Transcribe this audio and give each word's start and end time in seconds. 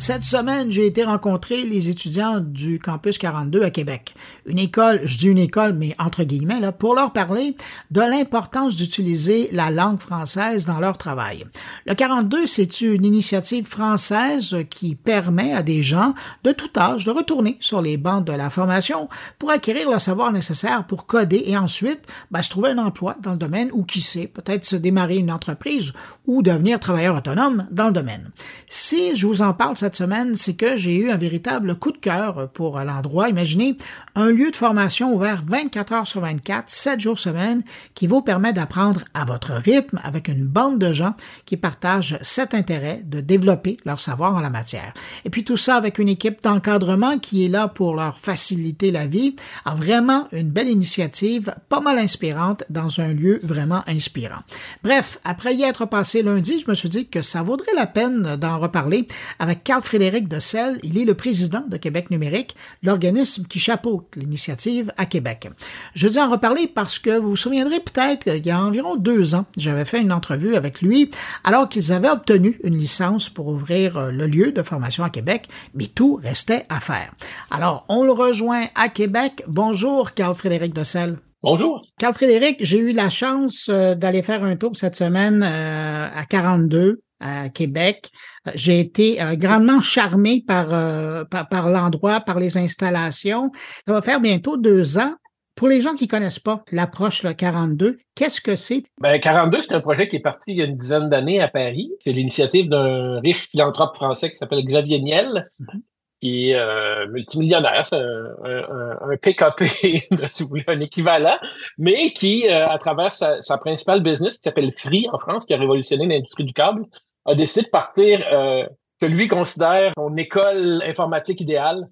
Cette 0.00 0.24
semaine, 0.24 0.72
j'ai 0.72 0.86
été 0.86 1.04
rencontrer 1.04 1.62
les 1.62 1.90
étudiants 1.90 2.40
du 2.40 2.78
campus 2.78 3.18
42 3.18 3.64
à 3.64 3.70
Québec. 3.70 4.14
Une 4.46 4.58
école, 4.58 5.02
je 5.04 5.18
dis 5.18 5.26
une 5.26 5.36
école, 5.36 5.74
mais 5.74 5.94
entre 5.98 6.24
guillemets, 6.24 6.58
là, 6.58 6.72
pour 6.72 6.94
leur 6.94 7.12
parler 7.12 7.54
de 7.90 8.00
l'importance 8.00 8.76
d'utiliser 8.76 9.50
la 9.52 9.70
langue 9.70 10.00
française 10.00 10.64
dans 10.64 10.80
leur 10.80 10.96
travail. 10.96 11.44
Le 11.84 11.92
42, 11.92 12.46
c'est 12.46 12.80
une 12.80 13.04
initiative 13.04 13.66
française 13.66 14.56
qui 14.70 14.94
permet 14.94 15.52
à 15.52 15.62
des 15.62 15.82
gens 15.82 16.14
de 16.44 16.52
tout 16.52 16.70
âge 16.78 17.04
de 17.04 17.10
retourner 17.10 17.58
sur 17.60 17.82
les 17.82 17.98
bancs 17.98 18.24
de 18.24 18.32
la 18.32 18.48
formation 18.48 19.10
pour 19.38 19.50
acquérir 19.50 19.90
le 19.90 19.98
savoir 19.98 20.32
nécessaire 20.32 20.86
pour 20.86 21.04
coder 21.04 21.42
et 21.44 21.58
ensuite 21.58 22.00
ben, 22.30 22.40
se 22.40 22.48
trouver 22.48 22.70
un 22.70 22.78
emploi 22.78 23.16
dans 23.20 23.32
le 23.32 23.36
domaine 23.36 23.68
ou 23.74 23.84
qui 23.84 24.00
sait, 24.00 24.28
peut-être 24.28 24.64
se 24.64 24.76
démarrer 24.76 25.16
une 25.16 25.30
entreprise 25.30 25.92
ou 26.26 26.40
devenir 26.40 26.80
travailleur 26.80 27.16
autonome 27.16 27.68
dans 27.70 27.88
le 27.88 27.92
domaine. 27.92 28.30
Si 28.66 29.14
je 29.14 29.26
vous 29.26 29.42
en 29.42 29.52
parle 29.52 29.76
cette 29.76 29.89
semaine, 29.96 30.34
c'est 30.34 30.54
que 30.54 30.76
j'ai 30.76 30.96
eu 30.96 31.10
un 31.10 31.16
véritable 31.16 31.74
coup 31.76 31.92
de 31.92 31.98
cœur 31.98 32.50
pour 32.52 32.78
l'endroit. 32.80 33.28
Imaginez 33.28 33.76
un 34.14 34.30
lieu 34.30 34.50
de 34.50 34.56
formation 34.56 35.14
ouvert 35.14 35.42
24 35.46 35.92
heures 35.92 36.06
sur 36.06 36.20
24, 36.20 36.70
7 36.70 37.00
jours 37.00 37.18
semaine, 37.18 37.62
qui 37.94 38.06
vous 38.06 38.22
permet 38.22 38.52
d'apprendre 38.52 39.02
à 39.14 39.24
votre 39.24 39.52
rythme 39.52 40.00
avec 40.04 40.28
une 40.28 40.46
bande 40.46 40.78
de 40.78 40.92
gens 40.92 41.14
qui 41.46 41.56
partagent 41.56 42.18
cet 42.22 42.54
intérêt 42.54 43.02
de 43.04 43.20
développer 43.20 43.78
leur 43.84 44.00
savoir 44.00 44.34
en 44.34 44.40
la 44.40 44.50
matière. 44.50 44.92
Et 45.24 45.30
puis 45.30 45.44
tout 45.44 45.56
ça 45.56 45.76
avec 45.76 45.98
une 45.98 46.08
équipe 46.08 46.42
d'encadrement 46.42 47.18
qui 47.18 47.44
est 47.44 47.48
là 47.48 47.68
pour 47.68 47.94
leur 47.94 48.18
faciliter 48.18 48.90
la 48.90 49.06
vie. 49.06 49.36
vraiment 49.76 50.28
une 50.32 50.50
belle 50.50 50.68
initiative, 50.68 51.54
pas 51.68 51.80
mal 51.80 51.98
inspirante 51.98 52.64
dans 52.70 53.00
un 53.00 53.12
lieu 53.12 53.40
vraiment 53.42 53.82
inspirant. 53.86 54.40
Bref, 54.82 55.18
après 55.24 55.54
y 55.54 55.62
être 55.62 55.86
passé 55.86 56.22
lundi, 56.22 56.60
je 56.60 56.70
me 56.70 56.74
suis 56.74 56.88
dit 56.88 57.06
que 57.06 57.22
ça 57.22 57.42
vaudrait 57.42 57.74
la 57.74 57.86
peine 57.86 58.36
d'en 58.36 58.58
reparler 58.58 59.06
avec 59.38 59.64
Carl 59.64 59.79
Frédéric 59.84 60.28
Dessel. 60.28 60.78
Il 60.82 60.98
est 60.98 61.04
le 61.04 61.14
président 61.14 61.64
de 61.68 61.76
Québec 61.76 62.10
numérique, 62.10 62.56
l'organisme 62.82 63.44
qui 63.46 63.58
chapeaute 63.58 64.16
l'initiative 64.16 64.92
à 64.96 65.06
Québec. 65.06 65.48
Je 65.94 66.08
dis 66.08 66.18
en 66.18 66.30
reparler 66.30 66.66
parce 66.66 66.98
que 66.98 67.18
vous 67.18 67.30
vous 67.30 67.36
souviendrez 67.36 67.80
peut-être 67.80 68.24
qu'il 68.24 68.46
y 68.46 68.50
a 68.50 68.60
environ 68.60 68.96
deux 68.96 69.34
ans, 69.34 69.46
j'avais 69.56 69.84
fait 69.84 70.00
une 70.00 70.12
entrevue 70.12 70.56
avec 70.56 70.82
lui 70.82 71.10
alors 71.44 71.68
qu'ils 71.68 71.92
avaient 71.92 72.10
obtenu 72.10 72.58
une 72.64 72.76
licence 72.76 73.28
pour 73.28 73.48
ouvrir 73.48 73.96
euh, 73.96 74.10
le 74.10 74.26
lieu 74.26 74.52
de 74.52 74.62
formation 74.62 75.04
à 75.04 75.10
Québec, 75.10 75.48
mais 75.74 75.86
tout 75.86 76.20
restait 76.22 76.66
à 76.68 76.80
faire. 76.80 77.10
Alors, 77.50 77.84
on 77.88 78.04
le 78.04 78.12
rejoint 78.12 78.64
à 78.74 78.88
Québec. 78.88 79.44
Bonjour, 79.46 80.14
Carl 80.14 80.34
Frédéric 80.34 80.74
Dessel. 80.74 81.18
Bonjour. 81.42 81.86
Carl 81.98 82.14
Frédéric, 82.14 82.58
j'ai 82.60 82.78
eu 82.78 82.92
la 82.92 83.08
chance 83.08 83.68
euh, 83.70 83.94
d'aller 83.94 84.22
faire 84.22 84.44
un 84.44 84.56
tour 84.56 84.76
cette 84.76 84.96
semaine 84.96 85.42
euh, 85.42 86.08
à 86.14 86.24
42 86.28 87.00
à 87.20 87.48
Québec. 87.48 88.10
Euh, 88.46 88.52
j'ai 88.54 88.80
été 88.80 89.22
euh, 89.22 89.36
grandement 89.36 89.82
charmé 89.82 90.42
par, 90.46 90.72
euh, 90.72 91.24
par, 91.24 91.48
par 91.48 91.70
l'endroit, 91.70 92.20
par 92.20 92.38
les 92.38 92.56
installations. 92.58 93.50
Ça 93.86 93.92
va 93.92 94.02
faire 94.02 94.20
bientôt 94.20 94.56
deux 94.56 94.98
ans. 94.98 95.14
Pour 95.60 95.68
les 95.68 95.82
gens 95.82 95.92
qui 95.92 96.08
connaissent 96.08 96.38
pas 96.38 96.64
l'approche 96.72 97.22
le 97.22 97.34
42, 97.34 97.98
qu'est-ce 98.14 98.40
que 98.40 98.56
c'est? 98.56 98.82
Ben, 98.98 99.20
42, 99.20 99.60
c'est 99.60 99.74
un 99.74 99.80
projet 99.80 100.08
qui 100.08 100.16
est 100.16 100.20
parti 100.20 100.52
il 100.52 100.56
y 100.56 100.62
a 100.62 100.64
une 100.64 100.76
dizaine 100.76 101.10
d'années 101.10 101.40
à 101.40 101.48
Paris. 101.48 101.90
C'est 102.02 102.12
l'initiative 102.12 102.70
d'un 102.70 103.20
riche 103.20 103.50
philanthrope 103.50 103.94
français 103.94 104.30
qui 104.30 104.36
s'appelle 104.36 104.64
Xavier 104.64 105.00
Niel, 105.00 105.44
mm-hmm. 105.60 105.80
qui 106.22 106.50
est 106.50 106.54
euh, 106.54 107.06
multimillionnaire, 107.08 107.84
c'est 107.84 107.96
un, 107.96 108.26
un, 108.42 109.10
un, 109.10 109.16
PKP, 109.18 110.08
si 110.30 110.44
vous 110.44 110.48
voulez, 110.48 110.64
un 110.68 110.80
équivalent, 110.80 111.36
mais 111.76 112.12
qui, 112.12 112.48
euh, 112.48 112.66
à 112.66 112.78
travers 112.78 113.12
sa, 113.12 113.42
sa 113.42 113.58
principale 113.58 114.02
business 114.02 114.36
qui 114.36 114.42
s'appelle 114.44 114.72
Free 114.72 115.08
en 115.12 115.18
France, 115.18 115.44
qui 115.44 115.52
a 115.52 115.58
révolutionné 115.58 116.06
l'industrie 116.06 116.44
du 116.44 116.54
câble, 116.54 116.86
a 117.30 117.34
décidé 117.34 117.62
de 117.62 117.70
partir 117.70 118.26
euh, 118.32 118.66
que 119.00 119.06
lui 119.06 119.28
considère 119.28 119.92
son 119.96 120.16
école 120.16 120.82
informatique 120.86 121.40
idéale. 121.40 121.88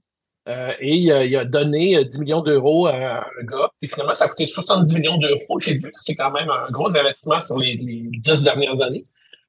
Euh, 0.49 0.73
et 0.81 0.97
il 0.97 1.37
a, 1.37 1.45
donné 1.45 2.05
10 2.07 2.21
millions 2.21 2.41
d'euros 2.41 2.87
à 2.87 3.19
un 3.19 3.45
gars. 3.45 3.71
Puis 3.81 3.91
finalement, 3.91 4.15
ça 4.15 4.25
a 4.25 4.29
coûté 4.29 4.47
70 4.47 4.95
millions 4.95 5.19
d'euros. 5.19 5.61
J'ai 5.61 5.75
vu 5.75 5.93
c'est 6.01 6.15
quand 6.15 6.31
même 6.31 6.49
un 6.51 6.71
gros 6.71 6.97
investissement 6.97 7.41
sur 7.43 7.59
les, 7.59 7.75
les 7.75 8.09
10 8.13 8.43
dernières 8.43 8.81
années 8.81 9.05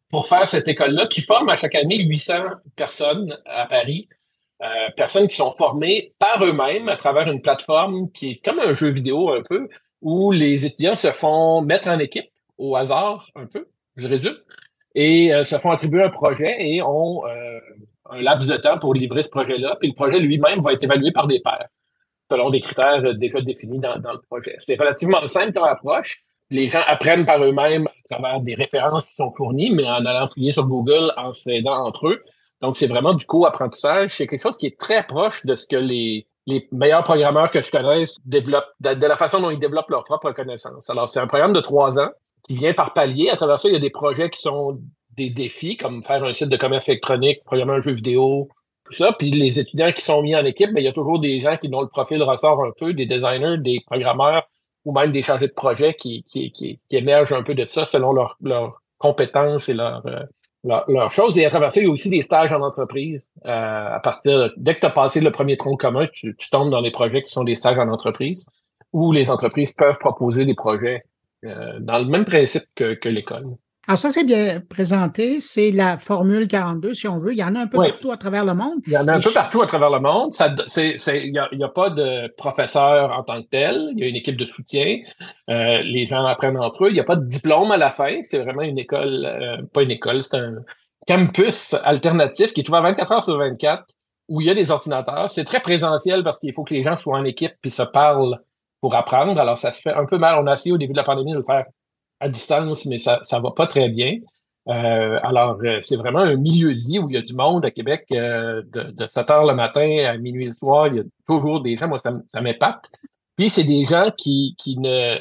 pour 0.10 0.28
faire 0.28 0.48
cette 0.48 0.68
école-là 0.68 1.08
qui 1.08 1.22
forme 1.22 1.50
à 1.50 1.56
chaque 1.56 1.76
année 1.76 2.04
800 2.04 2.34
personnes 2.76 3.38
à 3.46 3.66
Paris. 3.66 4.10
Euh, 4.62 4.90
personnes 4.98 5.30
qui 5.30 5.38
sont 5.38 5.52
formées 5.52 6.14
par 6.20 6.44
eux-mêmes 6.44 6.90
à 6.90 6.98
travers 6.98 7.30
une 7.30 7.42
plateforme 7.42 8.12
qui 8.12 8.32
est 8.32 8.44
comme 8.44 8.60
un 8.60 8.74
jeu 8.74 8.90
vidéo 8.90 9.32
un 9.32 9.42
peu, 9.42 9.70
où 10.02 10.32
les 10.34 10.66
étudiants 10.66 10.96
se 10.96 11.14
font 11.14 11.62
mettre 11.62 11.88
en 11.88 11.98
équipe 12.00 12.30
au 12.58 12.76
hasard 12.76 13.30
un 13.36 13.46
peu, 13.46 13.70
je 13.96 14.06
résume, 14.06 14.36
et 14.96 15.34
euh, 15.34 15.44
se 15.44 15.58
font 15.58 15.72
attribuer 15.72 16.04
un 16.04 16.10
projet 16.10 16.56
et 16.60 16.82
ont 16.82 17.26
euh, 17.26 17.60
un 18.10 18.22
laps 18.22 18.48
de 18.48 18.58
temps 18.58 18.80
pour 18.80 18.94
livrer 18.94 19.24
ce 19.24 19.30
projet-là. 19.30 19.78
Puis 19.80 19.90
le 19.90 19.94
projet 19.94 20.20
lui-même 20.20 20.62
va 20.62 20.74
être 20.74 20.84
évalué 20.84 21.12
par 21.12 21.28
des 21.28 21.40
pairs, 21.40 21.68
selon 22.32 22.50
des 22.50 22.62
critères 22.62 23.04
euh, 23.06 23.14
déjà 23.14 23.42
définis 23.42 23.80
dans, 23.80 23.96
le 23.96 24.28
projet. 24.30 24.56
C'est 24.60 24.80
relativement 24.80 25.26
simple 25.28 25.54
comme 25.54 25.64
approche. 25.64 26.24
Les 26.50 26.70
gens 26.70 26.82
apprennent 26.88 27.26
par 27.26 27.44
eux-mêmes 27.44 27.88
à 27.88 28.16
travers 28.16 28.42
des 28.42 28.56
références 28.56 29.06
qui 29.06 29.14
sont 29.16 29.32
fournies, 29.32 29.72
mais 29.72 29.86
en 29.86 30.04
allant 30.06 30.28
fouiller 30.34 30.52
sur 30.52 30.66
Google, 30.66 31.12
en 31.16 31.34
s'aidant 31.34 31.86
entre 31.86 32.08
eux. 32.08 32.24
Donc, 32.62 32.76
c'est 32.76 32.88
vraiment 32.88 33.14
du 33.14 33.26
co-apprentissage. 33.26 34.16
C'est 34.16 34.26
quelque 34.26 34.42
chose 34.42 34.58
qui 34.58 34.66
est 34.66 34.78
très 34.78 35.06
proche 35.06 35.46
de 35.46 35.54
ce 35.54 35.66
que 35.68 35.76
les, 35.76 36.28
meilleurs 36.72 37.04
programmeurs 37.04 37.52
que 37.52 37.62
je 37.62 37.70
connaisse 37.70 38.18
développent, 38.26 38.74
de 38.80 39.06
la 39.06 39.16
façon 39.16 39.40
dont 39.40 39.52
ils 39.52 39.60
développent 39.60 39.92
leur 39.92 40.04
propre 40.04 40.32
connaissance. 40.32 40.90
Alors, 40.90 41.08
c'est 41.08 41.20
un 41.20 41.28
programme 41.28 41.54
de 41.54 41.60
trois 41.60 42.00
ans 42.00 42.10
qui 42.50 42.56
vient 42.56 42.74
par 42.74 42.94
palier. 42.94 43.30
À 43.30 43.36
travers 43.36 43.60
ça, 43.60 43.70
il 43.70 43.74
y 43.74 43.78
a 43.78 43.80
des 43.80 43.92
projets 43.92 44.32
qui 44.32 44.42
sont 44.42 44.80
des 45.16 45.30
défis, 45.30 45.78
comme 45.78 46.02
faire 46.02 46.24
un 46.24 46.34
site 46.34 46.50
de 46.50 46.58
commerce 46.58 46.90
électronique, 46.90 47.44
programmer 47.46 47.74
un 47.74 47.82
jeu 47.82 47.92
vidéo, 47.92 48.50
tout 48.86 48.94
ça. 48.94 49.14
Puis 49.14 49.30
les 49.30 49.60
étudiants 49.60 49.92
qui 49.92 50.02
sont 50.02 50.24
mis 50.24 50.36
en 50.36 50.44
équipe, 50.44 50.72
bien, 50.72 50.82
il 50.82 50.86
y 50.86 50.88
a 50.88 50.94
toujours 50.94 51.20
des 51.20 51.42
gens 51.42 51.58
qui 51.58 51.70
dont 51.70 51.82
le 51.82 51.88
profil 51.88 52.24
ressort 52.24 52.64
un 52.64 52.72
peu, 52.76 52.94
des 52.96 53.06
designers, 53.06 53.58
des 53.60 53.84
programmeurs 53.86 54.50
ou 54.84 54.92
même 54.94 55.12
des 55.12 55.22
chargés 55.22 55.48
de 55.48 55.54
projet 55.54 55.94
qui, 55.94 56.24
qui, 56.24 56.52
qui, 56.52 56.80
émergent 56.90 57.34
un 57.34 57.44
peu 57.44 57.54
de 57.54 57.66
ça 57.68 57.86
selon 57.86 58.14
leurs 58.14 58.36
leur 58.42 58.82
compétences 58.98 59.70
et 59.70 59.76
leurs 59.76 60.04
euh, 60.08 61.10
choses. 61.10 61.38
Et 61.38 61.46
à 61.46 61.52
travers 61.52 61.72
ça, 61.72 61.82
il 61.82 61.84
y 61.84 61.88
a 61.88 61.92
aussi 61.92 62.10
des 62.10 62.24
stages 62.24 62.52
en 62.52 62.62
entreprise. 62.62 63.32
Euh, 63.46 63.96
à 63.96 64.00
partir 64.00 64.40
de, 64.40 64.54
dès 64.58 64.74
que 64.74 64.80
tu 64.80 64.88
as 64.88 64.90
passé 64.90 65.20
le 65.20 65.30
premier 65.30 65.56
tronc 65.56 65.78
commun, 65.78 66.08
tu, 66.12 66.36
tu, 66.36 66.50
tombes 66.50 66.72
dans 66.72 66.82
des 66.82 66.90
projets 66.90 67.22
qui 67.22 67.32
sont 67.32 67.44
des 67.44 67.54
stages 67.54 67.78
en 67.78 67.90
entreprise 67.90 68.48
où 68.92 69.12
les 69.12 69.30
entreprises 69.30 69.74
peuvent 69.74 70.00
proposer 70.00 70.46
des 70.46 70.56
projets 70.56 71.04
euh, 71.46 71.80
dans 71.80 71.98
le 71.98 72.06
même 72.06 72.26
principe 72.26 72.66
que, 72.76 72.94
que 72.94 73.10
l'école. 73.10 73.46
Alors 73.90 73.98
ça, 73.98 74.12
c'est 74.12 74.24
bien 74.24 74.62
présenté. 74.70 75.42
C'est 75.42 75.72
la 75.72 75.98
Formule 75.98 76.48
42, 76.48 76.94
si 76.94 77.08
on 77.08 77.18
veut. 77.18 77.32
Il 77.32 77.40
y 77.40 77.44
en 77.44 77.56
a 77.56 77.62
un 77.62 77.66
peu 77.66 77.80
oui. 77.80 77.90
partout 77.90 78.12
à 78.12 78.18
travers 78.18 78.46
le 78.46 78.54
monde. 78.54 78.82
Il 78.86 78.94
y 78.94 78.98
en 78.98 79.08
a 79.08 79.14
un 79.14 79.20
Et 79.20 79.24
peu 79.24 79.30
je... 79.30 79.34
partout 79.34 79.64
à 79.64 79.66
travers 79.66 79.90
le 79.90 80.00
monde. 80.00 80.32
Il 80.38 80.42
n'y 81.32 81.64
a, 81.64 81.66
a, 81.66 81.70
pas 81.70 81.90
de 81.90 82.28
professeur 82.36 83.12
en 83.12 83.24
tant 83.24 83.42
que 83.42 83.48
tel. 83.48 83.90
Il 83.96 84.00
y 84.00 84.04
a 84.04 84.08
une 84.08 84.16
équipe 84.16 84.38
de 84.38 84.46
soutien. 84.46 85.00
Euh, 85.50 85.82
les 85.82 86.06
gens 86.06 86.24
apprennent 86.24 86.58
entre 86.58 86.86
eux. 86.86 86.90
Il 86.90 86.94
n'y 86.94 87.00
a 87.00 87.04
pas 87.04 87.16
de 87.16 87.26
diplôme 87.26 87.72
à 87.72 87.78
la 87.78 87.90
fin. 87.90 88.20
C'est 88.22 88.38
vraiment 88.38 88.62
une 88.62 88.78
école, 88.78 89.26
euh, 89.26 89.64
pas 89.74 89.82
une 89.82 89.92
école, 89.92 90.22
c'est 90.22 90.38
un 90.38 90.58
campus 91.08 91.74
alternatif 91.84 92.54
qui 92.54 92.62
est 92.62 92.70
ouvert 92.70 92.84
24 92.84 93.12
heures 93.12 93.24
sur 93.24 93.40
24 93.40 93.86
où 94.28 94.40
il 94.42 94.46
y 94.46 94.52
a 94.52 94.54
des 94.54 94.70
ordinateurs. 94.70 95.32
C'est 95.32 95.46
très 95.46 95.62
présentiel 95.62 96.22
parce 96.22 96.40
qu'il 96.40 96.54
faut 96.54 96.64
que 96.64 96.76
les 96.76 96.84
gens 96.84 96.96
soient 96.96 97.18
en 97.18 97.26
équipe 97.26 97.54
puis 97.60 97.72
se 97.72 97.82
parlent 97.82 98.40
pour 98.82 98.96
apprendre. 98.96 99.40
Alors, 99.40 99.58
ça 99.58 99.72
se 99.72 99.82
fait 99.82 99.94
un 99.94 100.06
peu 100.06 100.18
mal. 100.18 100.36
On 100.40 100.48
a 100.48 100.54
essayé 100.54 100.74
au 100.74 100.78
début 100.78 100.94
de 100.94 100.98
la 100.98 101.04
pandémie 101.04 101.32
de 101.32 101.38
le 101.38 101.44
faire 101.44 101.66
à 102.20 102.30
distance, 102.30 102.86
mais 102.86 102.98
ça 102.98 103.20
ça 103.24 103.40
va 103.40 103.52
pas 103.52 103.68
très 103.68 103.90
bien. 103.90 104.18
Euh, 104.70 105.20
alors, 105.24 105.58
euh, 105.64 105.80
c'est 105.82 105.96
vraiment 105.96 106.20
un 106.20 106.36
milieu 106.36 106.76
de 106.76 106.80
vie 106.80 107.00
où 107.00 107.10
il 107.10 107.16
y 107.16 107.18
a 107.18 107.22
du 107.22 107.34
monde 107.34 107.66
à 107.66 107.72
Québec 107.72 108.06
euh, 108.12 108.62
de, 108.72 108.92
de 108.92 109.08
7 109.08 109.30
heures 109.32 109.46
le 109.46 109.56
matin 109.56 110.06
à 110.06 110.18
minuit 110.18 110.46
le 110.46 110.52
soir. 110.52 110.88
Il 110.88 110.96
y 110.98 111.00
a 111.00 111.04
toujours 111.28 111.62
des 111.62 111.76
gens, 111.76 111.88
moi, 111.88 112.00
ça, 112.00 112.42
m'épate. 112.42 112.90
Puis, 113.36 113.50
c'est 113.50 113.64
des 113.64 113.86
gens 113.86 114.12
qui, 114.16 114.56
qui 114.58 114.78
ne... 114.78 115.18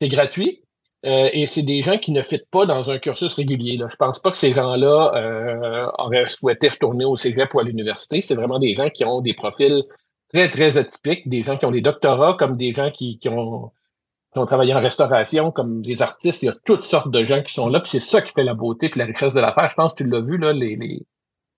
C'est 0.00 0.08
gratuit 0.08 0.58
et 1.04 1.46
c'est 1.48 1.62
des 1.62 1.82
gens 1.82 1.98
qui 1.98 2.12
ne 2.12 2.22
fitent 2.22 2.48
pas 2.50 2.64
dans 2.64 2.88
un 2.88 2.98
cursus 2.98 3.34
régulier. 3.34 3.76
Là. 3.76 3.88
Je 3.90 3.96
pense 3.96 4.20
pas 4.20 4.30
que 4.30 4.36
ces 4.36 4.54
gens-là 4.54 5.92
auraient 5.98 6.28
souhaité 6.28 6.68
retourner 6.68 7.04
au 7.04 7.16
cégep 7.16 7.52
ou 7.54 7.60
à 7.60 7.64
l'université. 7.64 8.20
C'est 8.20 8.36
vraiment 8.36 8.60
des 8.60 8.74
gens 8.76 8.88
qui 8.88 9.04
ont 9.04 9.20
des 9.20 9.34
profils 9.34 9.82
très, 10.32 10.50
très 10.50 10.78
atypiques, 10.78 11.28
des 11.28 11.42
gens 11.42 11.56
qui 11.56 11.66
ont 11.66 11.70
des 11.70 11.80
doctorats 11.80 12.34
comme 12.38 12.56
des 12.56 12.72
gens 12.72 12.90
qui, 12.90 13.18
qui 13.18 13.28
ont 13.28 13.72
travaillé 14.46 14.74
en 14.74 14.80
restauration, 14.80 15.50
comme 15.50 15.82
des 15.82 16.02
artistes, 16.02 16.42
il 16.42 16.46
y 16.46 16.48
a 16.48 16.54
toutes 16.64 16.84
sortes 16.84 17.10
de 17.10 17.24
gens 17.24 17.42
qui 17.42 17.52
sont 17.52 17.68
là, 17.68 17.80
puis 17.80 17.90
c'est 17.90 18.00
ça 18.00 18.22
qui 18.22 18.32
fait 18.32 18.44
la 18.44 18.54
beauté 18.54 18.90
et 18.94 18.98
la 18.98 19.04
richesse 19.04 19.34
de 19.34 19.40
l'affaire. 19.40 19.68
Je 19.68 19.74
pense 19.74 19.92
que 19.94 20.02
tu 20.02 20.08
l'as 20.08 20.22
vu, 20.22 20.38
là, 20.38 20.52
les, 20.52 20.76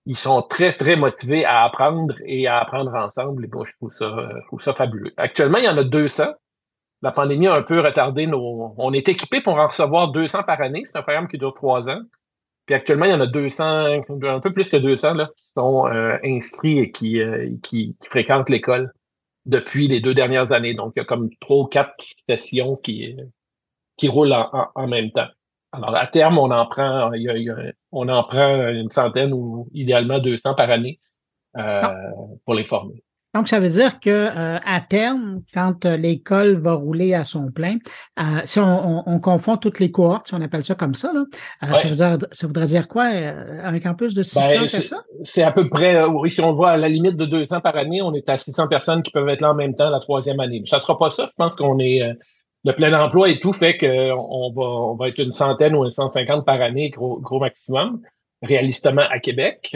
ils 0.05 0.17
sont 0.17 0.41
très, 0.43 0.73
très 0.73 0.95
motivés 0.95 1.45
à 1.45 1.63
apprendre 1.63 2.15
et 2.25 2.47
à 2.47 2.59
apprendre 2.59 2.93
ensemble. 2.93 3.45
Et 3.45 3.47
bon, 3.47 3.65
je 3.65 3.73
trouve 3.75 3.89
ça, 3.89 4.29
je 4.41 4.45
trouve 4.47 4.61
ça 4.61 4.73
fabuleux. 4.73 5.11
Actuellement, 5.17 5.57
il 5.57 5.65
y 5.65 5.69
en 5.69 5.77
a 5.77 5.83
200. 5.83 6.25
La 7.01 7.11
pandémie 7.11 7.47
a 7.47 7.55
un 7.55 7.63
peu 7.63 7.79
retardé 7.79 8.27
nos... 8.27 8.73
On 8.77 8.93
est 8.93 9.09
équipé 9.09 9.41
pour 9.41 9.55
en 9.55 9.67
recevoir 9.67 10.11
200 10.11 10.43
par 10.43 10.61
année. 10.61 10.83
C'est 10.85 10.97
un 10.97 11.01
programme 11.01 11.27
qui 11.27 11.37
dure 11.37 11.53
trois 11.53 11.89
ans. 11.89 12.01
Puis 12.65 12.75
actuellement, 12.75 13.05
il 13.05 13.11
y 13.11 13.13
en 13.13 13.21
a 13.21 13.27
200, 13.27 14.01
un 14.23 14.39
peu 14.39 14.51
plus 14.51 14.69
que 14.69 14.77
200 14.77 15.13
là, 15.13 15.29
qui 15.37 15.51
sont 15.55 15.87
euh, 15.87 16.17
inscrits 16.23 16.79
et 16.79 16.91
qui, 16.91 17.21
euh, 17.21 17.49
qui, 17.61 17.95
qui 17.95 18.07
fréquentent 18.07 18.49
l'école 18.49 18.91
depuis 19.45 19.87
les 19.87 20.01
deux 20.01 20.15
dernières 20.15 20.51
années. 20.51 20.73
Donc, 20.73 20.93
il 20.95 20.99
y 20.99 21.01
a 21.03 21.05
comme 21.05 21.29
trois 21.39 21.57
ou 21.57 21.65
quatre 21.65 21.93
sessions 22.27 22.75
qui, 22.77 23.15
qui 23.97 24.07
roulent 24.07 24.33
en, 24.33 24.49
en, 24.51 24.67
en 24.73 24.87
même 24.87 25.11
temps. 25.11 25.27
Alors, 25.71 25.95
à 25.95 26.07
terme, 26.07 26.37
on 26.37 26.51
en 26.51 26.65
prend, 26.65 27.11
on 27.91 28.09
en 28.09 28.23
prend 28.23 28.69
une 28.69 28.89
centaine 28.89 29.33
ou 29.33 29.67
idéalement 29.73 30.19
200 30.19 30.55
par 30.55 30.69
année 30.69 30.99
euh, 31.57 31.81
pour 32.45 32.53
les 32.53 32.63
former. 32.63 33.03
Donc, 33.35 33.49
ça 33.49 33.59
veut 33.59 33.67
dire 33.67 33.99
que 33.99 34.09
euh, 34.09 34.59
à 34.63 34.79
terme, 34.79 35.41
quand 35.53 35.83
euh, 35.83 35.97
l'école 35.97 36.55
va 36.55 36.71
rouler 36.71 37.13
à 37.13 37.25
son 37.25 37.51
plein, 37.51 37.75
euh, 38.17 38.23
si 38.45 38.59
on, 38.59 39.19
confond 39.19 39.57
toutes 39.57 39.79
les 39.79 39.91
cohortes, 39.91 40.29
si 40.29 40.35
on 40.35 40.41
appelle 40.41 40.63
ça 40.63 40.73
comme 40.73 40.93
ça, 40.93 41.11
là, 41.11 41.25
ça, 41.75 41.87
veut 41.89 41.95
dire, 41.95 42.17
ça 42.31 42.47
voudrait 42.47 42.67
dire 42.67 42.87
quoi? 42.87 43.03
un 43.05 43.79
campus 43.79 44.13
de 44.13 44.23
600 44.23 44.39
ben, 44.39 44.69
personnes? 44.69 44.99
C'est 45.23 45.43
à 45.43 45.51
peu 45.51 45.67
près, 45.67 46.05
oui, 46.05 46.29
si 46.29 46.39
on 46.39 46.53
voit 46.53 46.71
à 46.71 46.77
la 46.77 46.87
limite 46.87 47.17
de 47.17 47.25
200 47.25 47.59
par 47.59 47.75
année, 47.75 48.01
on 48.01 48.13
est 48.13 48.29
à 48.29 48.37
600 48.37 48.69
personnes 48.69 49.03
qui 49.03 49.11
peuvent 49.11 49.27
être 49.27 49.41
là 49.41 49.51
en 49.51 49.55
même 49.55 49.75
temps 49.75 49.89
la 49.89 49.99
troisième 49.99 50.39
année. 50.39 50.63
Ça 50.67 50.77
ne 50.77 50.81
sera 50.81 50.97
pas 50.97 51.09
ça. 51.09 51.25
Je 51.25 51.35
pense 51.35 51.55
qu'on 51.55 51.77
est 51.79 52.01
le 52.63 52.73
plein 52.73 52.97
emploi 52.97 53.29
et 53.29 53.39
tout 53.39 53.51
fait 53.51 53.77
qu'on 53.77 54.53
va, 54.53 54.63
on 54.63 54.95
va 54.95 55.09
être 55.09 55.19
une 55.19 55.33
centaine 55.33 55.75
ou 55.75 55.83
une 55.83 55.91
150 55.91 56.45
par 56.45 56.61
année, 56.61 56.89
gros, 56.89 57.19
gros 57.19 57.39
maximum, 57.41 57.99
réalistement 58.41 59.03
à 59.09 59.19
Québec 59.19 59.75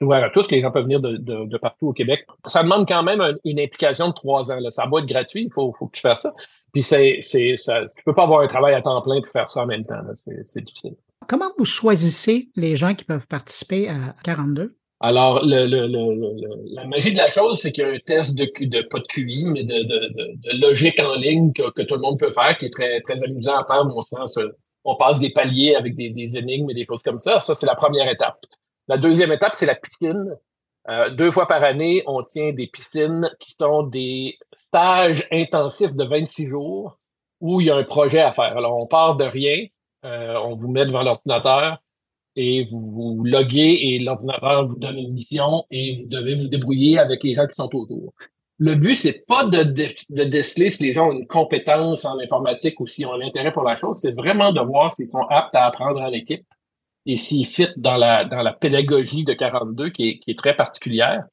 ouvert 0.00 0.24
à 0.24 0.30
tous. 0.30 0.50
Les 0.50 0.60
gens 0.60 0.70
peuvent 0.70 0.84
venir 0.84 1.00
de, 1.00 1.58
partout 1.58 1.88
au 1.88 1.92
Québec. 1.92 2.26
Ça 2.46 2.62
demande 2.62 2.86
quand 2.86 3.02
même 3.02 3.22
une 3.44 3.60
implication 3.60 4.08
de 4.08 4.14
trois 4.14 4.50
ans. 4.52 4.60
Là. 4.60 4.70
Ça 4.70 4.86
va 4.90 5.00
être 5.00 5.06
gratuit, 5.06 5.44
il 5.44 5.52
faut, 5.52 5.72
faut 5.72 5.86
que 5.86 5.96
tu 5.96 6.02
fasses 6.02 6.22
ça. 6.22 6.34
Puis 6.72 6.82
c'est, 6.82 7.20
c'est, 7.22 7.56
ça, 7.56 7.82
tu 7.84 8.02
peux 8.04 8.14
pas 8.14 8.24
avoir 8.24 8.40
un 8.40 8.48
travail 8.48 8.74
à 8.74 8.82
temps 8.82 9.00
plein 9.00 9.20
pour 9.20 9.30
faire 9.30 9.48
ça 9.48 9.62
en 9.62 9.66
même 9.66 9.84
temps. 9.84 10.00
C'est, 10.46 10.62
difficile. 10.62 10.94
Comment 11.26 11.50
vous 11.56 11.64
choisissez 11.64 12.50
les 12.56 12.76
gens 12.76 12.94
qui 12.94 13.04
peuvent 13.04 13.26
participer 13.28 13.88
à 13.88 14.14
42? 14.24 14.76
Alors, 15.00 15.44
le, 15.44 15.66
le, 15.66 16.74
la 16.74 16.86
magie 16.86 17.12
de 17.12 17.18
la 17.18 17.30
chose, 17.30 17.60
c'est 17.60 17.70
qu'il 17.70 17.84
y 17.84 17.86
a 17.86 17.90
un 17.90 17.98
test 17.98 18.34
de, 18.34 18.50
de 18.60 18.82
pas 18.82 18.98
de 18.98 19.06
QI, 19.06 19.44
mais 19.44 19.62
de, 19.62 19.82
de, 19.84 20.60
logique 20.60 20.98
en 21.00 21.14
ligne 21.14 21.52
que, 21.52 21.70
que, 21.70 21.82
tout 21.82 21.96
le 21.96 22.00
monde 22.00 22.18
peut 22.18 22.30
faire, 22.30 22.56
qui 22.56 22.66
est 22.66 22.72
très, 22.72 23.00
très 23.02 23.22
amusant 23.22 23.58
à 23.58 23.64
faire, 23.66 23.84
mon 23.84 24.00
sens. 24.00 24.38
On 24.84 24.96
passe 24.96 25.18
des 25.18 25.30
paliers 25.30 25.74
avec 25.74 25.96
des, 25.96 26.10
des 26.10 26.36
énigmes 26.36 26.70
et 26.70 26.74
des 26.74 26.86
choses 26.86 27.02
comme 27.02 27.18
ça. 27.18 27.40
Ça, 27.40 27.54
c'est 27.54 27.66
la 27.66 27.74
première 27.74 28.08
étape. 28.08 28.38
La 28.88 28.98
deuxième 28.98 29.32
étape, 29.32 29.52
c'est 29.56 29.66
la 29.66 29.74
piscine. 29.74 30.36
Euh, 30.88 31.10
deux 31.10 31.30
fois 31.30 31.48
par 31.48 31.64
année, 31.64 32.02
on 32.06 32.22
tient 32.22 32.52
des 32.52 32.68
piscines 32.68 33.28
qui 33.40 33.52
sont 33.52 33.82
des 33.82 34.38
stages 34.68 35.26
intensifs 35.32 35.94
de 35.94 36.04
26 36.04 36.46
jours 36.46 36.98
où 37.40 37.60
il 37.60 37.66
y 37.66 37.70
a 37.70 37.76
un 37.76 37.84
projet 37.84 38.20
à 38.20 38.32
faire. 38.32 38.56
Alors, 38.56 38.78
on 38.78 38.86
part 38.86 39.16
de 39.16 39.24
rien, 39.24 39.66
euh, 40.04 40.36
on 40.44 40.54
vous 40.54 40.70
met 40.70 40.86
devant 40.86 41.02
l'ordinateur 41.02 41.78
et 42.36 42.64
vous 42.66 42.80
vous 42.80 43.24
loguez 43.24 43.78
et 43.82 43.98
l'ordinateur 43.98 44.66
vous 44.66 44.78
donne 44.78 44.98
une 44.98 45.14
mission 45.14 45.64
et 45.70 45.96
vous 45.96 46.06
devez 46.08 46.34
vous 46.34 46.48
débrouiller 46.48 46.98
avec 46.98 47.24
les 47.24 47.34
gens 47.34 47.46
qui 47.46 47.54
sont 47.54 47.74
autour. 47.74 48.12
Le 48.58 48.74
but, 48.74 48.94
c'est 48.94 49.26
pas 49.26 49.46
de, 49.46 49.64
déceler 49.64 50.70
si 50.70 50.82
les 50.84 50.92
gens 50.92 51.08
ont 51.08 51.12
une 51.12 51.26
compétence 51.26 52.04
en 52.04 52.18
informatique 52.18 52.80
ou 52.80 52.86
s'ils 52.86 53.06
ont 53.06 53.14
un 53.14 53.20
intérêt 53.20 53.52
pour 53.52 53.64
la 53.64 53.76
chose, 53.76 53.98
c'est 54.00 54.14
vraiment 54.14 54.52
de 54.52 54.60
voir 54.60 54.92
s'ils 54.92 55.08
sont 55.08 55.26
aptes 55.28 55.54
à 55.54 55.66
apprendre 55.66 56.00
en 56.00 56.12
équipe 56.12 56.46
et 57.06 57.16
s'il 57.16 57.46
fit 57.46 57.68
dans 57.76 57.96
la, 57.96 58.24
dans 58.24 58.42
la 58.42 58.52
pédagogie 58.52 59.24
de 59.24 59.32
42 59.32 59.90
qui 59.90 60.08
est, 60.08 60.18
qui 60.18 60.32
est 60.32 60.38
très 60.38 60.56
particulière, 60.56 61.24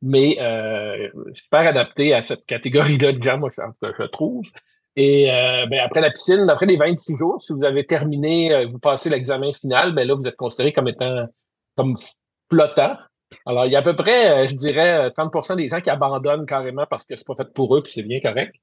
mais 0.00 0.36
euh, 0.40 1.08
super 1.32 1.66
adapté 1.66 2.14
à 2.14 2.22
cette 2.22 2.46
catégorie-là 2.46 3.12
de 3.12 3.22
gens, 3.22 3.38
moi, 3.38 3.50
je, 3.82 4.06
trouve. 4.06 4.46
Et 4.94 5.30
euh, 5.30 5.66
ben, 5.66 5.80
après 5.80 6.00
la 6.00 6.10
piscine, 6.10 6.48
après 6.48 6.66
les 6.66 6.76
26 6.76 7.16
jours, 7.16 7.42
si 7.42 7.52
vous 7.52 7.64
avez 7.64 7.84
terminé, 7.84 8.54
euh, 8.54 8.66
vous 8.66 8.78
passez 8.78 9.10
l'examen 9.10 9.52
final, 9.52 9.94
ben 9.94 10.06
là, 10.06 10.14
vous 10.14 10.26
êtes 10.26 10.36
considéré 10.36 10.72
comme 10.72 10.88
étant 10.88 11.26
comme 11.76 11.96
flottant. 12.50 12.96
Alors, 13.44 13.66
il 13.66 13.72
y 13.72 13.76
a 13.76 13.80
à 13.80 13.82
peu 13.82 13.96
près, 13.96 14.48
je 14.48 14.54
dirais, 14.54 15.10
30% 15.10 15.56
des 15.56 15.68
gens 15.68 15.80
qui 15.80 15.90
abandonnent 15.90 16.46
carrément 16.46 16.86
parce 16.88 17.04
que 17.04 17.16
c'est 17.16 17.26
pas 17.26 17.34
fait 17.34 17.52
pour 17.52 17.76
eux, 17.76 17.82
puis 17.82 17.92
c'est 17.92 18.02
bien 18.02 18.20
correct 18.20 18.54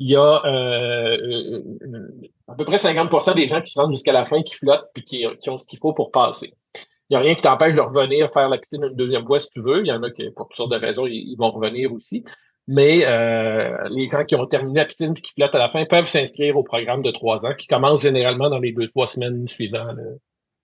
il 0.00 0.08
y 0.08 0.16
a 0.16 0.42
euh, 0.46 1.18
euh, 1.22 2.26
à 2.48 2.54
peu 2.54 2.64
près 2.64 2.78
50% 2.78 3.34
des 3.34 3.46
gens 3.46 3.60
qui 3.60 3.70
se 3.70 3.78
rendent 3.78 3.92
jusqu'à 3.92 4.12
la 4.12 4.24
fin, 4.24 4.42
qui 4.42 4.54
flottent, 4.54 4.88
puis 4.94 5.04
qui, 5.04 5.26
ont 5.48 5.58
ce 5.58 5.66
qu'il 5.66 5.78
faut 5.78 5.92
pour 5.92 6.10
passer. 6.10 6.54
Il 6.74 7.12
n'y 7.12 7.16
a 7.16 7.20
rien 7.20 7.34
qui 7.34 7.42
t'empêche 7.42 7.74
de 7.74 7.80
revenir 7.80 8.30
faire 8.30 8.48
la 8.48 8.56
piscine 8.56 8.82
une 8.82 8.96
deuxième 8.96 9.26
fois 9.26 9.40
si 9.40 9.50
tu 9.50 9.60
veux. 9.60 9.80
Il 9.80 9.88
y 9.88 9.92
en 9.92 10.02
a 10.02 10.10
qui, 10.10 10.30
pour 10.30 10.48
toutes 10.48 10.56
sortes 10.56 10.72
de 10.72 10.78
raisons, 10.78 11.06
ils, 11.06 11.36
vont 11.38 11.50
revenir 11.50 11.92
aussi. 11.92 12.24
Mais 12.66 13.04
euh, 13.04 13.76
les 13.90 14.08
gens 14.08 14.24
qui 14.24 14.36
ont 14.36 14.46
terminé 14.46 14.80
la 14.80 14.86
piscine 14.86 15.12
et 15.14 15.20
qui 15.20 15.32
flottent 15.34 15.54
à 15.54 15.58
la 15.58 15.68
fin 15.68 15.84
peuvent 15.84 16.08
s'inscrire 16.08 16.56
au 16.56 16.62
programme 16.62 17.02
de 17.02 17.10
trois 17.10 17.44
ans 17.44 17.52
qui 17.54 17.66
commence 17.66 18.00
généralement 18.00 18.48
dans 18.48 18.58
les 18.58 18.72
deux, 18.72 18.88
trois 18.88 19.08
semaines 19.08 19.48
suivant 19.48 19.92
le, 19.92 20.18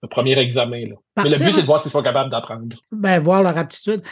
premier 0.08 0.38
examen. 0.38 0.86
Là. 0.86 1.24
Mais 1.24 1.30
le 1.30 1.44
but, 1.44 1.52
c'est 1.52 1.62
de 1.62 1.66
voir 1.66 1.82
s'ils 1.82 1.90
sont 1.90 2.02
capables 2.02 2.30
d'apprendre. 2.30 2.76
Ben, 2.92 3.20
voir 3.20 3.42
leur 3.42 3.58
aptitude. 3.58 4.02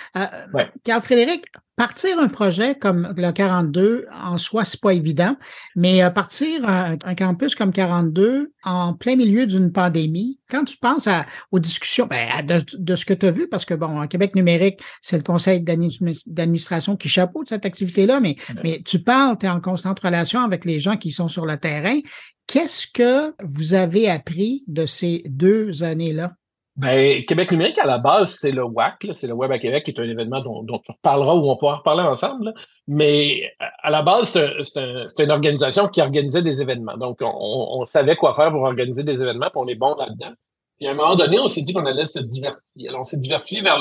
Carl 0.82 1.03
Frédéric, 1.03 1.47
Partir 1.76 2.21
un 2.21 2.29
projet 2.29 2.76
comme 2.76 3.12
le 3.17 3.32
42 3.32 4.06
en 4.12 4.38
soi, 4.38 4.65
c'est 4.65 4.81
pas 4.81 4.93
évident, 4.93 5.37
mais 5.75 6.05
euh, 6.05 6.11
partir 6.11 6.69
un, 6.69 6.97
campus 7.17 7.56
comme 7.56 7.73
42 7.73 8.53
en 8.62 8.94
plein 8.94 9.17
milieu 9.17 9.44
d'une 9.44 9.73
pandémie, 9.73 10.38
quand 10.49 10.62
tu 10.62 10.76
penses 10.76 11.09
à, 11.09 11.26
aux 11.50 11.59
discussions, 11.59 12.06
ben, 12.06 12.47
de, 12.47 12.94
ce 12.94 13.05
que 13.05 13.12
tu 13.12 13.26
as 13.26 13.32
vu, 13.32 13.49
parce 13.49 13.65
que 13.65 13.75
bon, 13.75 14.00
en 14.00 14.06
Québec 14.06 14.37
numérique, 14.37 14.81
c'est 15.03 15.17
le 15.17 15.25
conseil 15.25 15.65
d'administration 15.65 16.97
qui 16.97 17.09
chapeaute 17.09 17.49
cette 17.49 17.67
activité-là, 17.67 18.21
mais, 18.21 18.37
mais 18.62 18.81
tu 18.85 19.00
parles, 19.00 19.37
tu 19.37 19.47
es 19.47 19.49
en 19.49 19.61
constante 19.61 19.99
relation 19.99 20.43
avec 20.43 20.65
les 20.65 20.79
gens 20.79 20.97
qui 20.97 21.11
sont 21.11 21.29
sur 21.29 21.44
le 21.44 21.56
terrain. 21.56 21.99
Qu'est-ce 22.47 22.87
que 22.87 23.35
vous 23.43 23.75
avez 23.75 24.09
appris 24.09 24.62
de 24.69 24.87
ces 24.87 25.25
deux 25.26 25.82
années-là? 25.82 26.35
Ben, 26.76 27.25
Québec 27.26 27.53
numérique, 27.53 27.79
à 27.79 27.87
la 27.87 27.99
base, 27.99 28.35
c'est 28.41 28.50
le 28.50 28.65
WAC, 28.65 29.06
c'est 29.12 29.29
le 29.29 29.32
Web 29.32 29.53
à 29.53 29.61
Québec, 29.61 29.85
qui 29.85 29.93
est 29.93 30.00
un 30.00 30.09
événement 30.09 30.41
dont, 30.41 30.65
dont 30.65 30.81
on 30.88 30.93
reparlera 30.93 31.37
ou 31.37 31.49
on 31.49 31.56
pourra 31.56 31.76
reparler 31.76 32.03
ensemble. 32.03 32.53
Mais 32.88 33.53
à 33.59 33.91
la 33.91 34.03
base, 34.03 34.32
c'est 34.32 35.23
une 35.23 35.31
organisation 35.31 35.87
qui 35.88 36.00
organisait 36.00 36.43
des 36.43 36.61
événements. 36.61 36.97
Donc, 36.97 37.19
on, 37.21 37.87
savait 37.87 38.17
quoi 38.17 38.35
faire 38.35 38.50
pour 38.50 38.62
organiser 38.62 39.05
des 39.05 39.15
événements, 39.23 39.50
puis 39.50 39.62
on 39.62 39.69
est 39.69 39.76
bon 39.76 39.94
là-dedans. 39.94 40.32
Puis 40.76 40.88
à 40.88 40.91
un 40.91 40.94
moment 40.94 41.15
donné, 41.15 41.38
on 41.38 41.47
s'est 41.47 41.62
dit 41.62 41.73
qu'on 41.73 41.87
allait 41.87 42.06
se 42.06 42.19
diversifier. 42.19 42.88
Alors, 42.88 43.03
on 43.03 43.05
s'est 43.05 43.21
diversifié 43.21 43.62
vers 43.62 43.79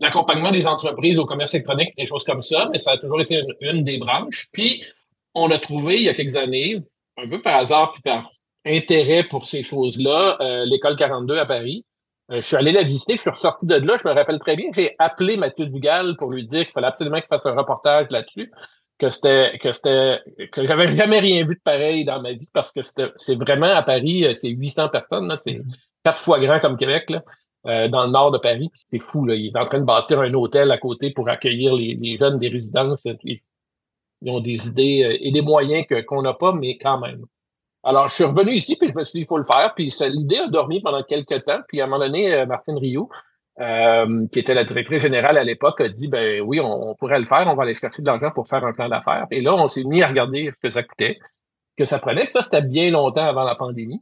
l'accompagnement 0.00 0.50
des 0.50 0.66
entreprises 0.66 1.18
au 1.18 1.26
commerce 1.26 1.52
électronique, 1.52 1.90
des 1.98 2.06
choses 2.06 2.24
comme 2.24 2.40
ça, 2.40 2.68
mais 2.72 2.78
ça 2.78 2.92
a 2.92 2.96
toujours 2.96 3.20
été 3.20 3.42
une, 3.60 3.84
des 3.84 3.98
branches. 3.98 4.48
Puis, 4.52 4.82
on 5.34 5.50
a 5.50 5.58
trouvé, 5.58 5.96
il 5.96 6.04
y 6.04 6.08
a 6.08 6.14
quelques 6.14 6.36
années, 6.36 6.80
un 7.18 7.28
peu 7.28 7.42
par 7.42 7.56
hasard, 7.56 7.92
puis 7.92 8.00
par 8.00 8.30
intérêt 8.64 9.24
pour 9.24 9.46
ces 9.46 9.62
choses-là, 9.62 10.38
euh, 10.40 10.64
l'école 10.64 10.96
42 10.96 11.36
à 11.36 11.44
Paris, 11.44 11.84
je 12.36 12.40
suis 12.40 12.56
allé 12.56 12.72
la 12.72 12.82
visiter, 12.82 13.16
je 13.16 13.20
suis 13.20 13.30
ressorti 13.30 13.66
de 13.66 13.74
là, 13.74 13.98
je 14.02 14.08
me 14.08 14.14
rappelle 14.14 14.38
très 14.38 14.56
bien, 14.56 14.66
j'ai 14.74 14.94
appelé 14.98 15.36
Mathieu 15.36 15.66
Dugal 15.66 16.16
pour 16.16 16.30
lui 16.30 16.46
dire 16.46 16.64
qu'il 16.64 16.72
fallait 16.72 16.86
absolument 16.86 17.18
qu'il 17.18 17.26
fasse 17.26 17.46
un 17.46 17.54
reportage 17.54 18.06
là-dessus, 18.10 18.50
que 18.98 19.08
c'était 19.08 19.58
que 19.58 19.72
c'était 19.72 20.20
que 20.52 20.66
j'avais 20.66 20.94
jamais 20.94 21.20
rien 21.20 21.44
vu 21.44 21.54
de 21.54 21.60
pareil 21.62 22.04
dans 22.04 22.20
ma 22.22 22.32
vie 22.32 22.48
parce 22.54 22.72
que 22.72 22.80
c'est 22.82 23.34
vraiment 23.34 23.66
à 23.66 23.82
Paris, 23.82 24.24
euh, 24.24 24.34
c'est 24.34 24.48
800 24.48 24.88
personnes, 24.88 25.34
c'est 25.36 25.52
mm-hmm. 25.52 25.74
quatre 26.04 26.22
fois 26.22 26.40
grand 26.40 26.60
comme 26.60 26.76
Québec 26.76 27.10
là. 27.10 27.22
Euh, 27.66 27.86
dans 27.86 28.06
le 28.06 28.10
nord 28.10 28.32
de 28.32 28.38
Paris. 28.38 28.70
C'est 28.86 28.98
fou, 28.98 29.24
là. 29.24 29.36
Il 29.36 29.46
est 29.46 29.56
en 29.56 29.64
train 29.66 29.78
de 29.78 29.84
bâtir 29.84 30.18
un 30.18 30.34
hôtel 30.34 30.72
à 30.72 30.78
côté 30.78 31.10
pour 31.10 31.28
accueillir 31.28 31.74
les, 31.74 32.16
jeunes 32.18 32.40
des 32.40 32.48
résidences. 32.48 32.98
Ils, 33.22 33.38
ont 34.26 34.40
des 34.40 34.66
idées 34.66 35.18
et 35.20 35.30
des 35.30 35.42
moyens 35.42 35.86
qu'on 36.08 36.22
n'a 36.22 36.34
pas, 36.34 36.52
mais 36.52 36.76
quand 36.76 36.98
même. 36.98 37.24
Alors, 37.84 38.08
je 38.08 38.14
suis 38.14 38.24
revenu 38.24 38.52
ici, 38.52 38.76
puis 38.76 38.88
je 38.88 38.94
me 38.94 39.02
suis 39.02 39.18
dit, 39.18 39.22
il 39.24 39.26
faut 39.26 39.38
le 39.38 39.44
faire. 39.44 39.72
Puis 39.74 39.92
l'idée 40.00 40.38
a 40.38 40.48
dormi 40.48 40.80
pendant 40.80 41.02
quelques 41.02 41.44
temps. 41.44 41.60
Puis 41.68 41.80
à 41.80 41.84
un 41.84 41.86
moment 41.88 42.04
donné, 42.04 42.32
euh, 42.32 42.46
Martine 42.46 42.78
Rioux, 42.78 43.08
euh, 43.60 44.26
qui 44.30 44.38
était 44.38 44.54
la 44.54 44.64
directrice 44.64 45.02
générale 45.02 45.36
à 45.36 45.44
l'époque, 45.44 45.80
a 45.80 45.88
dit, 45.88 46.08
ben 46.08 46.40
oui, 46.42 46.60
on, 46.60 46.94
pourrait 46.94 47.18
le 47.18 47.24
faire, 47.24 47.46
on 47.48 47.54
va 47.54 47.64
aller 47.64 47.74
chercher 47.74 48.02
de 48.02 48.06
l'argent 48.06 48.30
pour 48.30 48.46
faire 48.46 48.64
un 48.64 48.72
plan 48.72 48.88
d'affaires. 48.88 49.26
Et 49.30 49.40
là, 49.40 49.54
on 49.54 49.66
s'est 49.66 49.84
mis 49.84 50.02
à 50.02 50.08
regarder 50.08 50.50
ce 50.52 50.56
que 50.56 50.72
ça 50.72 50.82
coûtait, 50.82 51.18
que 51.76 51.84
ça 51.84 51.98
prenait. 51.98 52.26
Ça, 52.26 52.42
c'était 52.42 52.62
bien 52.62 52.90
longtemps 52.90 53.26
avant 53.26 53.44
la 53.44 53.56
pandémie. 53.56 54.00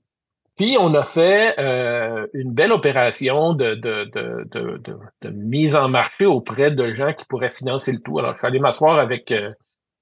Puis 0.57 0.77
on 0.79 0.93
a 0.95 1.03
fait 1.03 1.59
euh, 1.59 2.27
une 2.35 2.53
belle 2.53 2.73
opération 2.73 3.55
de, 3.55 3.75
de, 3.77 4.05
de, 4.13 4.83
de, 5.23 5.31
mise 5.31 5.75
en 5.75 5.89
marché 5.89 6.27
auprès 6.27 6.71
de 6.71 6.93
gens 6.93 7.15
qui 7.15 7.25
pourraient 7.25 7.49
financer 7.49 7.93
le 7.93 8.01
tout. 8.01 8.19
Alors, 8.19 8.35
je 8.35 8.39
suis 8.39 8.47
allé 8.47 8.59
m'asseoir 8.59 8.99
avec 8.99 9.33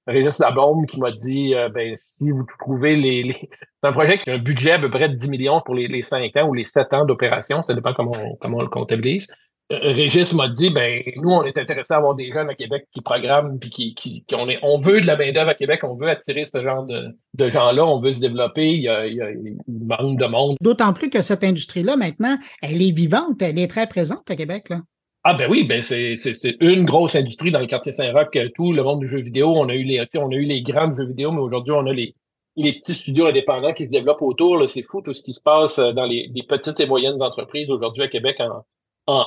Régis 0.09 0.39
Labombe 0.39 0.85
qui 0.85 0.99
m'a 0.99 1.11
dit 1.11 1.55
euh, 1.55 1.69
ben, 1.69 1.95
si 1.95 2.31
vous 2.31 2.45
trouvez 2.59 2.95
les. 2.95 3.49
C'est 3.81 3.89
un 3.89 3.93
projet 3.93 4.19
qui 4.19 4.29
a 4.29 4.33
un 4.33 4.39
budget 4.39 4.71
à 4.71 4.79
peu 4.79 4.89
près 4.89 5.07
de 5.07 5.15
10 5.15 5.29
millions 5.29 5.61
pour 5.61 5.75
les, 5.75 5.87
les 5.87 6.03
5 6.03 6.35
ans 6.37 6.47
ou 6.47 6.53
les 6.53 6.65
7 6.65 6.93
ans 6.93 7.05
d'opération, 7.05 7.63
ça 7.63 7.73
dépend 7.73 7.93
comment 7.93 8.11
on, 8.11 8.35
comment 8.35 8.57
on 8.57 8.61
le 8.61 8.67
comptabilise. 8.67 9.27
Euh, 9.71 9.77
Régis 9.81 10.33
m'a 10.33 10.47
dit 10.49 10.71
ben 10.71 11.03
nous, 11.17 11.29
on 11.29 11.43
est 11.43 11.57
intéressé 11.57 11.93
à 11.93 11.97
avoir 11.97 12.15
des 12.15 12.31
jeunes 12.31 12.49
à 12.49 12.55
Québec 12.55 12.87
qui 12.91 13.01
programment 13.01 13.59
puis 13.59 13.69
qui, 13.69 13.93
qui, 13.93 14.23
on, 14.33 14.49
est, 14.49 14.57
on 14.63 14.79
veut 14.79 14.99
de 14.99 15.05
la 15.05 15.15
main-d'œuvre 15.15 15.49
à 15.49 15.53
Québec, 15.53 15.81
on 15.83 15.93
veut 15.93 16.09
attirer 16.09 16.45
ce 16.45 16.63
genre 16.63 16.85
de, 16.85 17.15
de 17.35 17.49
gens-là, 17.51 17.85
on 17.85 17.99
veut 17.99 18.13
se 18.13 18.19
développer, 18.19 18.67
il 18.67 18.81
y 18.81 18.89
a, 18.89 19.05
il 19.05 19.15
y 19.15 19.21
a 19.21 19.31
de 19.31 20.27
monde. 20.27 20.57
D'autant 20.59 20.91
plus 20.93 21.11
que 21.11 21.21
cette 21.21 21.43
industrie-là, 21.43 21.97
maintenant, 21.97 22.35
elle 22.63 22.81
est 22.81 22.91
vivante, 22.91 23.41
elle 23.41 23.59
est 23.59 23.67
très 23.67 23.87
présente 23.87 24.29
à 24.29 24.35
Québec. 24.35 24.69
Là. 24.69 24.81
Ah 25.23 25.33
ben 25.33 25.51
oui, 25.51 25.65
ben 25.65 25.81
c'est, 25.81 26.15
une 26.61 26.85
grosse 26.85 27.15
industrie 27.15 27.51
dans 27.51 27.59
le 27.59 27.65
quartier 27.65 27.91
Saint-Roch, 27.91 28.29
euh, 28.37 28.49
tout 28.55 28.71
le 28.71 28.83
monde 28.83 29.01
du 29.01 29.07
jeu 29.07 29.19
vidéo. 29.19 29.49
On 29.49 29.67
a 29.67 29.75
eu 29.75 29.83
les, 29.83 30.05
on 30.17 30.31
a 30.31 30.35
eu 30.35 30.45
les 30.45 30.61
grands 30.61 30.95
jeux 30.95 31.07
vidéo, 31.07 31.31
mais 31.31 31.41
aujourd'hui, 31.41 31.73
on 31.73 31.85
a 31.87 31.93
les, 31.93 32.15
les 32.55 32.73
petits 32.73 32.93
studios 32.93 33.25
indépendants 33.25 33.73
qui 33.73 33.85
se 33.85 33.91
développent 33.91 34.21
autour. 34.21 34.69
C'est 34.69 34.83
fou 34.83 35.01
tout 35.01 35.13
ce 35.13 35.21
qui 35.21 35.33
se 35.33 35.41
passe 35.41 35.77
euh, 35.77 35.91
dans 35.91 36.05
les, 36.05 36.31
petites 36.47 36.79
et 36.79 36.85
moyennes 36.85 37.21
entreprises 37.21 37.69
aujourd'hui 37.69 38.03
à 38.03 38.07
Québec 38.07 38.39
en, 38.39 38.63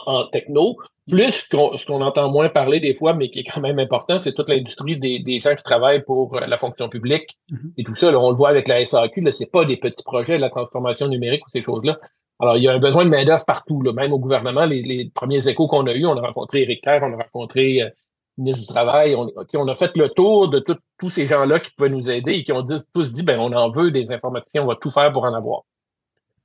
en, 0.07 0.27
techno, 0.29 0.77
plus 1.11 1.45
ce 1.51 1.87
qu'on 1.87 2.01
entend 2.01 2.31
moins 2.31 2.49
parler 2.49 2.81
des 2.81 2.95
fois, 2.95 3.15
mais 3.15 3.29
qui 3.29 3.41
est 3.41 3.45
quand 3.45 3.61
même 3.61 3.79
important, 3.79 4.19
c'est 4.19 4.33
toute 4.33 4.49
l'industrie 4.49 4.97
des, 4.97 5.41
gens 5.41 5.55
qui 5.55 5.63
travaillent 5.63 6.05
pour 6.05 6.37
euh, 6.37 6.47
la 6.47 6.57
fonction 6.57 6.89
publique 6.89 7.37
mm-hmm. 7.51 7.73
et 7.79 7.85
tout 7.85 7.97
ça. 7.97 8.17
on 8.17 8.31
le 8.31 8.37
voit 8.37 8.49
avec 8.49 8.69
la 8.69 8.85
SAQ, 8.85 9.31
c'est 9.33 9.51
pas 9.51 9.65
des 9.65 9.77
petits 9.77 10.05
projets, 10.05 10.39
la 10.39 10.51
transformation 10.51 11.09
numérique 11.09 11.45
ou 11.47 11.51
ces 11.51 11.63
choses-là. 11.63 11.99
Alors, 12.43 12.57
il 12.57 12.65
y 12.65 12.69
a 12.69 12.73
un 12.73 12.81
besoin 12.81 13.05
de 13.05 13.11
main-d'œuvre 13.11 13.45
partout, 13.45 13.81
même 13.93 14.13
au 14.13 14.19
gouvernement. 14.19 14.65
Les, 14.65 15.09
premiers 15.15 15.47
échos 15.47 15.69
qu'on 15.69 15.87
a 15.87 15.95
eus, 15.95 16.07
on 16.07 16.17
a 16.17 16.21
rencontré 16.21 16.63
Éric 16.63 16.83
Kerr, 16.83 16.99
on 17.05 17.13
a 17.13 17.23
rencontré 17.23 17.83
euh, 17.83 17.89
le 18.37 18.43
ministre 18.43 18.63
du 18.63 18.67
Travail, 18.67 19.15
on, 19.15 19.69
a 19.69 19.75
fait 19.77 19.97
le 19.97 20.09
tour 20.09 20.49
de 20.49 20.59
tous 20.99 21.09
ces 21.09 21.29
gens-là 21.29 21.61
qui 21.61 21.71
pouvaient 21.71 21.89
nous 21.89 22.11
aider 22.11 22.33
et 22.33 22.43
qui 22.43 22.51
ont 22.51 22.65
tous 22.65 23.13
dit, 23.13 23.23
ben, 23.23 23.39
on 23.39 23.53
en 23.53 23.71
veut 23.71 23.93
des 23.93 24.11
informaticiens, 24.11 24.65
on 24.65 24.67
va 24.67 24.75
tout 24.75 24.91
faire 24.91 25.13
pour 25.13 25.23
en 25.23 25.35
avoir. 25.35 25.63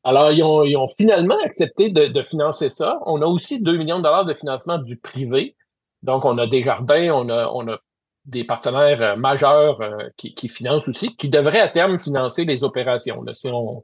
Alors, 0.04 0.32
ils 0.32 0.44
ont, 0.44 0.88
finalement 0.88 1.38
accepté 1.44 1.90
de, 1.90 2.22
financer 2.22 2.70
ça. 2.70 3.00
On 3.08 3.24
a 3.24 3.26
aussi 3.26 3.60
2 3.60 3.76
millions 3.76 3.98
de 3.98 4.04
dollars 4.04 4.26
de 4.26 4.36
financement 4.36 4.78
du 4.78 4.98
privé. 4.98 5.56
Donc, 6.04 6.26
on 6.26 6.38
a 6.38 6.46
des 6.46 6.64
jardins, 6.64 7.12
on 7.12 7.28
a, 7.30 7.50
on 7.50 7.68
a 7.70 7.80
des 8.26 8.44
partenaires 8.44 9.02
euh, 9.02 9.16
majeurs 9.16 9.82
euh, 9.82 10.10
qui, 10.16 10.48
financent 10.48 10.88
aussi, 10.88 11.16
qui 11.16 11.28
devraient 11.28 11.60
à 11.60 11.70
terme 11.70 11.98
financer 11.98 12.46
les 12.46 12.64
opérations. 12.64 13.24
si, 13.34 13.48
on, 13.48 13.84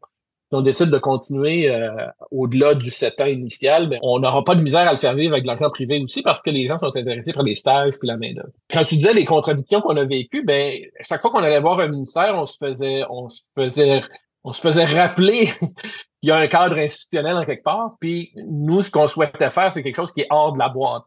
décide 0.62 0.90
de 0.90 0.98
continuer 0.98 1.70
euh, 1.70 1.90
au-delà 2.32 2.76
du 2.76 2.92
7 2.92 3.20
ans 3.22 3.26
initial, 3.26 3.98
on 4.02 4.20
n'aura 4.20 4.44
pas 4.44 4.56
de 4.56 4.62
misère 4.62 4.88
à 4.88 4.92
le 4.92 4.98
faire 4.98 5.16
vivre 5.16 5.34
avec 5.34 5.44
de 5.44 5.48
l'argent 5.48 5.70
privé 5.70 6.00
aussi 6.02 6.22
parce 6.22 6.42
que 6.42 6.50
les 6.50 6.68
gens 6.68 6.78
sont 6.78 6.96
intéressés 6.96 7.34
par 7.34 7.44
les 7.44 7.56
stages 7.56 7.98
puis 8.00 8.08
la 8.08 8.18
main-d'œuvre. 8.18 8.54
Quand 8.72 8.84
tu 8.84 8.96
disais 8.96 9.14
les 9.14 9.26
contradictions 9.26 9.82
qu'on 9.82 9.98
a 9.98 10.06
vécues, 10.06 10.44
ben, 10.44 10.80
chaque 11.02 11.22
fois 11.22 11.32
qu'on 11.32 11.44
allait 11.44 11.60
voir 11.60 11.80
un 11.80 11.88
ministère, 11.88 12.36
on 12.38 12.46
se 12.46 12.58
faisait, 12.58 13.04
on 13.10 13.30
se 13.30 13.42
faisait 13.56 14.02
on 14.44 14.54
se 14.54 14.62
faisait 14.62 14.86
rappeler 14.86 15.46
qu'il 15.60 16.30
y 16.30 16.32
a 16.32 16.38
un 16.38 16.48
cadre 16.48 16.78
institutionnel 16.78 17.38
en 17.38 17.46
quelque 17.46 17.64
part. 17.64 17.96
Puis 18.00 18.34
nous, 18.36 18.82
ce 18.82 18.92
qu'on 18.92 19.08
souhaitait 19.08 19.50
faire, 19.50 19.72
c'est 19.72 19.84
quelque 19.84 19.96
chose 19.96 20.12
qui 20.12 20.22
est 20.22 20.28
hors 20.30 20.54
de 20.54 20.60
la 20.60 20.70
boîte. 20.70 21.04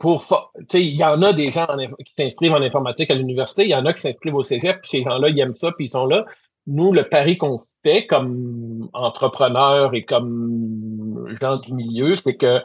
Pour, 0.00 0.24
il 0.72 0.96
y 0.96 1.04
en 1.04 1.20
a 1.20 1.34
des 1.34 1.50
gens 1.50 1.66
qui 2.06 2.14
s'inscrivent 2.16 2.54
en 2.54 2.62
informatique 2.62 3.10
à 3.10 3.14
l'université, 3.14 3.64
il 3.64 3.70
y 3.70 3.74
en 3.74 3.84
a 3.84 3.92
qui 3.92 4.00
s'inscrivent 4.00 4.34
au 4.34 4.42
cégep, 4.42 4.80
puis 4.80 4.90
ces 4.90 5.02
gens-là, 5.02 5.28
ils 5.28 5.38
aiment 5.38 5.52
ça, 5.52 5.72
puis 5.72 5.86
ils 5.86 5.90
sont 5.90 6.06
là. 6.06 6.24
Nous, 6.66 6.92
le 6.92 7.08
pari 7.08 7.36
qu'on 7.36 7.58
fait 7.82 8.06
comme 8.06 8.88
entrepreneurs 8.92 9.94
et 9.94 10.04
comme 10.04 11.26
gens 11.40 11.56
du 11.58 11.74
milieu, 11.74 12.16
c'est 12.16 12.36
que 12.36 12.60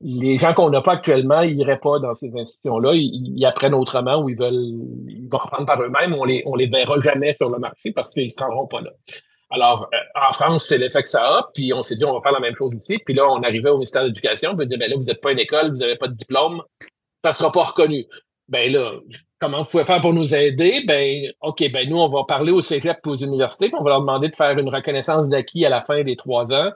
les 0.00 0.38
gens 0.38 0.52
qu'on 0.52 0.70
n'a 0.70 0.82
pas 0.82 0.92
actuellement, 0.92 1.40
ils 1.40 1.56
n'iraient 1.56 1.78
pas 1.78 1.98
dans 1.98 2.14
ces 2.14 2.36
institutions-là, 2.36 2.92
ils, 2.94 3.44
apprennent 3.46 3.74
autrement 3.74 4.22
ou 4.22 4.28
ils 4.28 4.36
veulent, 4.36 4.74
ils 5.08 5.28
vont 5.30 5.38
apprendre 5.38 5.66
par 5.66 5.80
eux-mêmes, 5.80 6.14
on 6.14 6.24
les, 6.24 6.42
on 6.46 6.56
les 6.56 6.66
verra 6.66 7.00
jamais 7.00 7.34
sur 7.34 7.48
le 7.48 7.58
marché 7.58 7.92
parce 7.92 8.12
qu'ils 8.12 8.24
ne 8.24 8.28
se 8.28 8.40
rendront 8.40 8.66
pas 8.66 8.82
là. 8.82 8.90
Alors, 9.50 9.88
euh, 9.94 10.20
en 10.28 10.32
France, 10.32 10.66
c'est 10.66 10.78
l'effet 10.78 11.02
que 11.02 11.08
ça 11.08 11.22
a, 11.22 11.50
puis 11.54 11.72
on 11.72 11.82
s'est 11.82 11.96
dit, 11.96 12.04
on 12.04 12.12
va 12.12 12.20
faire 12.20 12.32
la 12.32 12.40
même 12.40 12.56
chose 12.56 12.74
ici. 12.74 12.98
Puis 13.04 13.14
là, 13.14 13.26
on 13.28 13.42
arrivait 13.42 13.70
au 13.70 13.76
ministère 13.76 14.02
de 14.02 14.08
l'Éducation, 14.08 14.50
on 14.52 14.56
peut 14.56 14.66
dire, 14.66 14.78
ben 14.78 14.90
là, 14.90 14.96
vous 14.96 15.04
n'êtes 15.04 15.20
pas 15.20 15.32
une 15.32 15.38
école, 15.38 15.70
vous 15.70 15.78
n'avez 15.78 15.96
pas 15.96 16.08
de 16.08 16.14
diplôme, 16.14 16.62
ça 17.22 17.30
ne 17.30 17.34
sera 17.34 17.52
pas 17.52 17.62
reconnu. 17.62 18.06
Ben 18.48 18.70
là, 18.72 18.92
comment 19.44 19.62
vous 19.62 19.70
pouvez 19.70 19.84
faire 19.84 20.00
pour 20.00 20.14
nous 20.14 20.34
aider? 20.34 20.82
Ben, 20.86 21.30
OK, 21.42 21.70
ben 21.70 21.88
nous, 21.88 21.98
on 21.98 22.08
va 22.08 22.24
parler 22.24 22.50
au 22.50 22.62
cégep 22.62 22.98
et 23.04 23.08
aux 23.08 23.16
universités, 23.16 23.68
puis 23.68 23.76
on 23.78 23.84
va 23.84 23.90
leur 23.90 24.00
demander 24.00 24.28
de 24.28 24.36
faire 24.36 24.58
une 24.58 24.68
reconnaissance 24.68 25.28
d'acquis 25.28 25.66
à 25.66 25.68
la 25.68 25.82
fin 25.82 26.02
des 26.02 26.16
trois 26.16 26.52
ans, 26.52 26.70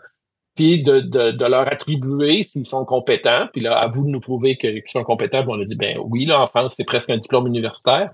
puis 0.54 0.82
de, 0.82 1.00
de, 1.00 1.44
leur 1.46 1.66
attribuer 1.72 2.42
s'ils 2.42 2.66
sont 2.66 2.84
compétents. 2.84 3.46
Puis 3.52 3.62
là, 3.62 3.78
à 3.78 3.88
vous 3.88 4.04
de 4.04 4.10
nous 4.10 4.20
prouver 4.20 4.58
qu'ils 4.58 4.82
sont 4.86 5.04
compétents. 5.04 5.42
Puis 5.42 5.50
on 5.50 5.60
a 5.60 5.64
dit, 5.64 5.76
ben 5.76 5.98
oui, 6.04 6.26
là, 6.26 6.42
en 6.42 6.46
France, 6.46 6.74
c'est 6.76 6.84
presque 6.84 7.10
un 7.10 7.16
diplôme 7.16 7.46
universitaire. 7.46 8.10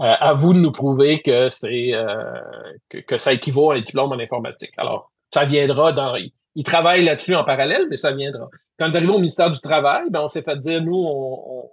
Euh, 0.00 0.14
à 0.18 0.34
vous 0.34 0.52
de 0.52 0.58
nous 0.58 0.72
prouver 0.72 1.20
que 1.20 1.48
c'est 1.48 1.90
euh, 1.94 2.40
que, 2.88 3.16
ça 3.16 3.32
équivaut 3.32 3.70
à 3.70 3.76
un 3.76 3.80
diplôme 3.80 4.12
en 4.12 4.18
informatique. 4.18 4.72
Alors, 4.76 5.10
ça 5.32 5.44
viendra 5.44 5.92
dans. 5.92 6.16
Ils 6.54 6.64
travaillent 6.64 7.04
là-dessus 7.04 7.34
en 7.34 7.44
parallèle, 7.44 7.86
mais 7.88 7.96
ça 7.96 8.12
viendra. 8.12 8.48
Quand 8.78 8.90
on 8.90 8.94
est 8.94 9.06
au 9.06 9.18
ministère 9.18 9.50
du 9.50 9.60
Travail, 9.60 10.04
ben, 10.10 10.22
on 10.22 10.28
s'est 10.28 10.42
fait 10.42 10.58
dire, 10.58 10.82
nous, 10.82 10.96
on, 10.96 11.70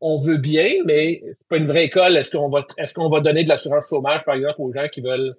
on, 0.00 0.18
veut 0.18 0.36
bien, 0.38 0.70
mais 0.84 1.22
c'est 1.38 1.48
pas 1.48 1.56
une 1.56 1.66
vraie 1.66 1.84
école. 1.84 2.16
Est-ce 2.16 2.30
qu'on 2.30 2.48
va 2.48 2.66
est-ce 2.78 2.94
qu'on 2.94 3.08
va 3.08 3.20
donner 3.20 3.44
de 3.44 3.48
l'assurance 3.48 3.88
chômage, 3.88 4.24
par 4.24 4.34
exemple, 4.34 4.60
aux 4.60 4.72
gens 4.72 4.88
qui 4.88 5.00
veulent 5.00 5.36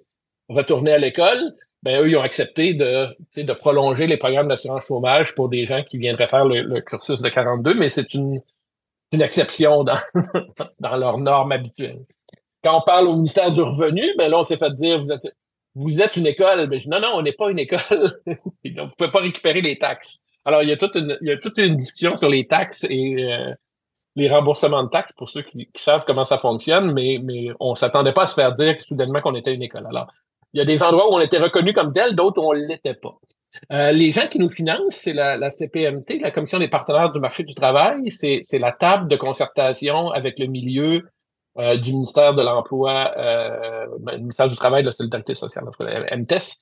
retourner 0.48 0.92
à 0.92 0.98
l'école? 0.98 1.54
Ben, 1.82 2.02
eux, 2.02 2.08
ils 2.08 2.16
ont 2.16 2.22
accepté 2.22 2.74
de, 2.74 3.06
de 3.36 3.52
prolonger 3.52 4.06
les 4.06 4.16
programmes 4.16 4.48
d'assurance 4.48 4.86
chômage 4.86 5.34
pour 5.34 5.48
des 5.48 5.64
gens 5.66 5.84
qui 5.84 5.98
viendraient 5.98 6.26
faire 6.26 6.44
le, 6.44 6.80
cursus 6.80 7.22
de 7.22 7.28
42, 7.28 7.74
mais 7.74 7.88
c'est 7.88 8.14
une, 8.14 8.40
une 9.12 9.22
exception 9.22 9.84
dans, 9.84 9.98
dans 10.80 10.96
leurs 10.96 11.18
normes 11.18 11.52
habituelles 11.52 12.04
quand 12.64 12.78
on 12.78 12.82
parle 12.82 13.08
au 13.08 13.14
ministère 13.14 13.52
du 13.52 13.60
Revenu, 13.60 14.02
ben 14.16 14.30
là, 14.30 14.38
on 14.38 14.44
s'est 14.44 14.56
fait 14.56 14.72
dire 14.74 15.00
vous 15.00 15.12
êtes, 15.12 15.26
vous 15.74 16.00
êtes 16.00 16.16
une 16.16 16.26
école. 16.26 16.68
Ben, 16.68 16.80
non, 16.86 17.00
non, 17.00 17.08
on 17.14 17.22
n'est 17.22 17.32
pas 17.32 17.50
une 17.50 17.58
école. 17.58 17.80
vous 18.26 18.34
ne 18.64 18.94
pouvez 18.96 19.10
pas 19.10 19.20
récupérer 19.20 19.60
les 19.60 19.78
taxes. 19.78 20.18
Alors, 20.44 20.62
il 20.62 20.68
y 20.68 20.72
a 20.72 20.76
toute 20.76 20.96
une, 20.96 21.16
il 21.20 21.28
y 21.28 21.32
a 21.32 21.36
toute 21.36 21.58
une 21.58 21.76
discussion 21.76 22.16
sur 22.16 22.28
les 22.28 22.46
taxes 22.46 22.84
et 22.88 23.32
euh, 23.32 23.52
les 24.16 24.28
remboursements 24.28 24.82
de 24.82 24.88
taxes 24.88 25.12
pour 25.12 25.30
ceux 25.30 25.42
qui, 25.42 25.68
savent 25.76 26.04
comment 26.06 26.24
ça 26.24 26.38
fonctionne, 26.38 26.92
mais, 26.92 27.20
on 27.60 27.70
ne 27.70 27.76
s'attendait 27.76 28.12
pas 28.12 28.22
à 28.22 28.26
se 28.26 28.34
faire 28.34 28.52
dire 28.54 28.80
soudainement 28.80 29.20
qu'on 29.20 29.34
était 29.34 29.54
une 29.54 29.62
école. 29.62 29.86
Alors, 29.88 30.08
il 30.52 30.58
y 30.58 30.60
a 30.60 30.64
des 30.64 30.82
endroits 30.82 31.10
où 31.10 31.14
on 31.14 31.20
était 31.20 31.38
reconnu 31.38 31.72
comme 31.72 31.92
tel, 31.92 32.16
d'autres 32.16 32.42
où 32.42 32.50
on 32.50 32.54
ne 32.54 32.66
l'était 32.66 32.94
pas. 32.94 33.16
Euh, 33.72 33.92
les 33.92 34.12
gens 34.12 34.28
qui 34.28 34.38
nous 34.38 34.48
financent, 34.48 34.96
c'est 34.96 35.12
la, 35.12 35.50
CPMT, 35.50 36.20
la 36.20 36.30
Commission 36.30 36.58
des 36.58 36.68
partenaires 36.68 37.12
du 37.12 37.20
marché 37.20 37.44
du 37.44 37.54
travail, 37.54 38.10
c'est 38.10 38.58
la 38.58 38.72
table 38.72 39.08
de 39.08 39.16
concertation 39.16 40.10
avec 40.10 40.38
le 40.38 40.46
milieu 40.46 41.08
euh, 41.58 41.76
du 41.76 41.92
ministère 41.92 42.34
de 42.34 42.42
l'Emploi, 42.42 43.12
euh, 43.16 43.86
ben, 44.00 44.16
du 44.16 44.22
ministère 44.22 44.48
du 44.48 44.56
Travail 44.56 44.80
et 44.80 44.84
de 44.84 44.90
la 44.90 44.94
Solidarité 44.94 45.34
sociale, 45.34 45.64
MTES. 46.16 46.56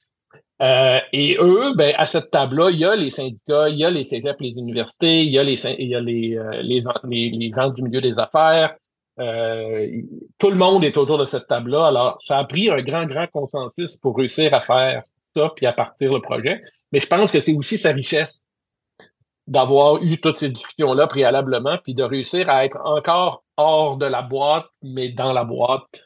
Euh, 0.62 0.98
et 1.12 1.36
eux, 1.38 1.74
ben, 1.74 1.94
à 1.98 2.06
cette 2.06 2.30
table-là, 2.30 2.70
il 2.70 2.78
y 2.78 2.84
a 2.84 2.96
les 2.96 3.10
syndicats, 3.10 3.68
il 3.68 3.76
y 3.76 3.84
a 3.84 3.90
les 3.90 4.04
cégep, 4.04 4.40
les 4.40 4.50
universités, 4.50 5.22
il 5.22 5.32
y 5.32 5.38
a 5.38 5.42
les, 5.42 5.62
il 5.78 5.88
y 5.88 5.94
a 5.94 6.00
les, 6.00 6.36
euh, 6.36 6.62
les, 6.62 7.30
les, 7.30 7.52
gens 7.52 7.70
du 7.70 7.82
milieu 7.82 8.00
des 8.00 8.18
affaires. 8.18 8.74
tout 10.38 10.50
le 10.50 10.56
monde 10.56 10.84
est 10.84 10.96
autour 10.96 11.18
de 11.18 11.26
cette 11.26 11.46
table-là. 11.46 11.86
Alors, 11.88 12.16
ça 12.20 12.38
a 12.38 12.44
pris 12.44 12.70
un 12.70 12.80
grand, 12.82 13.04
grand 13.06 13.26
consensus 13.26 13.96
pour 13.96 14.16
réussir 14.16 14.54
à 14.54 14.60
faire 14.60 15.02
ça 15.34 15.52
puis 15.54 15.66
à 15.66 15.72
partir 15.72 16.12
le 16.12 16.20
projet. 16.20 16.62
Mais 16.92 17.00
je 17.00 17.06
pense 17.06 17.30
que 17.32 17.40
c'est 17.40 17.54
aussi 17.54 17.76
sa 17.76 17.92
richesse 17.92 18.50
d'avoir 19.46 20.02
eu 20.02 20.18
toutes 20.18 20.38
ces 20.38 20.48
discussions-là 20.48 21.06
préalablement, 21.06 21.78
puis 21.82 21.94
de 21.94 22.02
réussir 22.02 22.48
à 22.48 22.64
être 22.64 22.78
encore 22.84 23.44
hors 23.56 23.96
de 23.96 24.06
la 24.06 24.22
boîte, 24.22 24.66
mais 24.82 25.10
dans 25.10 25.32
la 25.32 25.44
boîte, 25.44 26.05